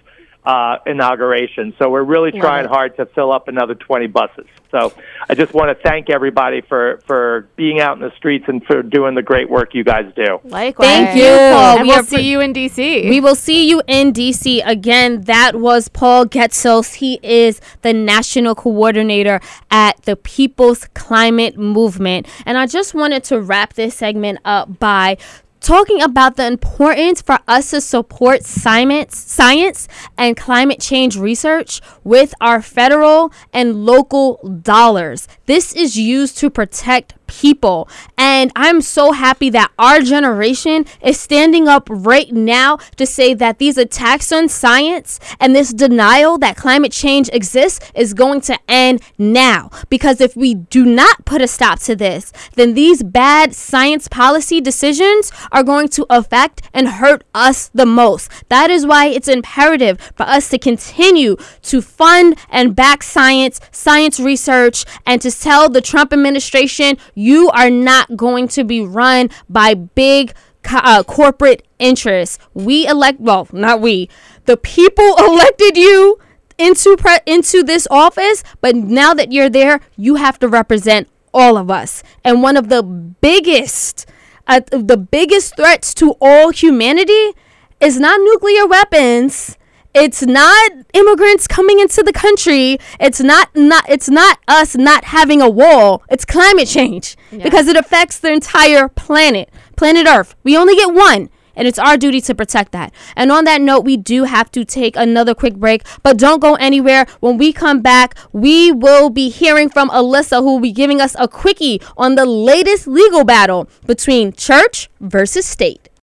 uh, 0.44 0.78
inauguration. 0.86 1.74
So 1.78 1.90
we're 1.90 2.02
really 2.02 2.30
Love 2.30 2.40
trying 2.40 2.66
hard 2.66 2.96
to 2.96 3.06
fill 3.06 3.32
up 3.32 3.48
another 3.48 3.74
20 3.74 4.06
buses. 4.06 4.46
So 4.70 4.92
I 5.28 5.34
just 5.34 5.52
want 5.52 5.76
to 5.76 5.82
thank 5.82 6.10
everybody 6.10 6.60
for 6.60 7.00
for 7.06 7.48
being 7.56 7.80
out 7.80 7.96
in 7.96 8.02
the 8.02 8.14
streets 8.16 8.44
and 8.48 8.64
for 8.64 8.82
doing 8.82 9.14
the 9.14 9.22
great 9.22 9.50
work 9.50 9.74
you 9.74 9.84
guys 9.84 10.10
do. 10.14 10.40
Likewise. 10.44 10.86
Thank 10.86 11.18
you, 11.18 11.24
Paul. 11.24 11.78
And 11.78 11.82
We 11.82 11.88
we'll 11.88 12.00
are 12.00 12.04
see 12.04 12.30
you 12.30 12.40
in 12.40 12.52
DC. 12.52 13.10
We 13.10 13.20
will 13.20 13.34
see 13.34 13.68
you 13.68 13.82
in 13.86 14.12
DC 14.12 14.62
again. 14.64 15.22
That 15.22 15.56
was 15.56 15.88
Paul 15.88 16.26
Getsos. 16.26 16.94
He 16.94 17.18
is 17.22 17.60
the 17.82 17.92
national 17.92 18.54
coordinator 18.54 19.40
at 19.70 20.00
the 20.02 20.16
People's 20.16 20.86
Climate 20.94 21.58
Movement. 21.58 22.28
And 22.46 22.56
I 22.56 22.66
just 22.66 22.94
wanted 22.94 23.24
to 23.24 23.40
wrap 23.40 23.74
this 23.74 23.96
segment 23.96 24.38
up 24.44 24.78
by 24.78 25.18
talking 25.60 26.02
about 26.02 26.36
the 26.36 26.46
importance 26.46 27.22
for 27.22 27.38
us 27.46 27.70
to 27.70 27.80
support 27.80 28.44
science, 28.44 29.16
science 29.16 29.88
and 30.16 30.36
climate 30.36 30.80
change 30.80 31.16
research 31.16 31.80
with 32.02 32.34
our 32.40 32.62
federal 32.62 33.32
and 33.52 33.84
local 33.84 34.36
dollars. 34.62 35.28
This 35.46 35.74
is 35.74 35.96
used 35.96 36.38
to 36.38 36.50
protect 36.50 37.14
people. 37.30 37.88
And 38.18 38.50
I'm 38.56 38.80
so 38.80 39.12
happy 39.12 39.50
that 39.50 39.70
our 39.78 40.00
generation 40.00 40.84
is 41.00 41.18
standing 41.18 41.68
up 41.68 41.86
right 41.88 42.30
now 42.32 42.76
to 42.96 43.06
say 43.06 43.34
that 43.34 43.58
these 43.58 43.78
attacks 43.78 44.32
on 44.32 44.48
science 44.48 45.20
and 45.38 45.54
this 45.54 45.72
denial 45.72 46.36
that 46.38 46.56
climate 46.56 46.92
change 46.92 47.30
exists 47.32 47.90
is 47.94 48.14
going 48.14 48.40
to 48.42 48.58
end 48.68 49.00
now. 49.16 49.70
Because 49.88 50.20
if 50.20 50.36
we 50.36 50.54
do 50.54 50.84
not 50.84 51.24
put 51.24 51.40
a 51.40 51.46
stop 51.46 51.78
to 51.80 51.94
this, 51.94 52.32
then 52.56 52.74
these 52.74 53.02
bad 53.02 53.54
science 53.54 54.08
policy 54.08 54.60
decisions 54.60 55.30
are 55.52 55.62
going 55.62 55.88
to 55.88 56.04
affect 56.10 56.62
and 56.74 56.88
hurt 56.88 57.22
us 57.32 57.70
the 57.72 57.86
most. 57.86 58.28
That 58.48 58.70
is 58.70 58.84
why 58.84 59.06
it's 59.06 59.28
imperative 59.28 60.00
for 60.16 60.24
us 60.24 60.48
to 60.48 60.58
continue 60.58 61.36
to 61.62 61.80
fund 61.80 62.36
and 62.50 62.74
back 62.74 63.04
science, 63.04 63.60
science 63.70 64.18
research, 64.18 64.84
and 65.06 65.22
to 65.22 65.30
tell 65.30 65.68
the 65.68 65.80
Trump 65.80 66.12
administration 66.12 66.96
you 67.20 67.50
are 67.50 67.70
not 67.70 68.16
going 68.16 68.48
to 68.48 68.64
be 68.64 68.80
run 68.80 69.28
by 69.48 69.74
big 69.74 70.32
uh, 70.72 71.02
corporate 71.02 71.66
interests. 71.78 72.38
We 72.54 72.86
elect, 72.86 73.20
well, 73.20 73.46
not 73.52 73.80
we, 73.80 74.08
the 74.46 74.56
people 74.56 75.16
elected 75.18 75.76
you 75.76 76.18
into 76.56 76.96
pre- 76.96 77.18
into 77.26 77.62
this 77.62 77.86
office, 77.90 78.42
but 78.60 78.74
now 78.74 79.12
that 79.14 79.32
you're 79.32 79.50
there, 79.50 79.80
you 79.96 80.16
have 80.16 80.38
to 80.38 80.48
represent 80.48 81.08
all 81.32 81.56
of 81.56 81.70
us. 81.70 82.02
And 82.24 82.42
one 82.42 82.56
of 82.56 82.68
the 82.68 82.82
biggest, 82.82 84.06
uh, 84.46 84.60
the 84.70 84.96
biggest 84.96 85.56
threats 85.56 85.92
to 85.94 86.16
all 86.20 86.50
humanity 86.50 87.32
is 87.80 87.98
not 87.98 88.20
nuclear 88.20 88.66
weapons. 88.66 89.56
It's 89.92 90.22
not 90.22 90.70
immigrants 90.94 91.48
coming 91.48 91.80
into 91.80 92.02
the 92.02 92.12
country. 92.12 92.78
It's 93.00 93.20
not 93.20 93.54
not 93.56 93.88
it's 93.88 94.08
not 94.08 94.38
us 94.46 94.76
not 94.76 95.04
having 95.06 95.42
a 95.42 95.48
wall. 95.48 96.04
It's 96.08 96.24
climate 96.24 96.68
change 96.68 97.16
because 97.30 97.66
it 97.66 97.76
affects 97.76 98.18
the 98.18 98.32
entire 98.32 98.88
planet, 98.88 99.50
planet 99.76 100.06
Earth. 100.06 100.36
We 100.44 100.56
only 100.56 100.76
get 100.76 100.94
one. 100.94 101.28
And 101.56 101.66
it's 101.68 101.80
our 101.80 101.98
duty 101.98 102.22
to 102.22 102.34
protect 102.34 102.72
that. 102.72 102.94
And 103.16 103.30
on 103.30 103.44
that 103.44 103.60
note, 103.60 103.84
we 103.84 103.98
do 103.98 104.24
have 104.24 104.50
to 104.52 104.64
take 104.64 104.96
another 104.96 105.34
quick 105.34 105.56
break, 105.56 105.82
but 106.02 106.16
don't 106.16 106.40
go 106.40 106.54
anywhere. 106.54 107.04
When 107.18 107.36
we 107.36 107.52
come 107.52 107.82
back, 107.82 108.16
we 108.32 108.72
will 108.72 109.10
be 109.10 109.28
hearing 109.28 109.68
from 109.68 109.90
Alyssa, 109.90 110.38
who 110.38 110.54
will 110.54 110.60
be 110.60 110.72
giving 110.72 111.02
us 111.02 111.14
a 111.18 111.28
quickie 111.28 111.82
on 111.98 112.14
the 112.14 112.24
latest 112.24 112.86
legal 112.86 113.24
battle 113.24 113.68
between 113.84 114.32
church 114.32 114.88
versus 115.00 115.44
state. 115.44 115.89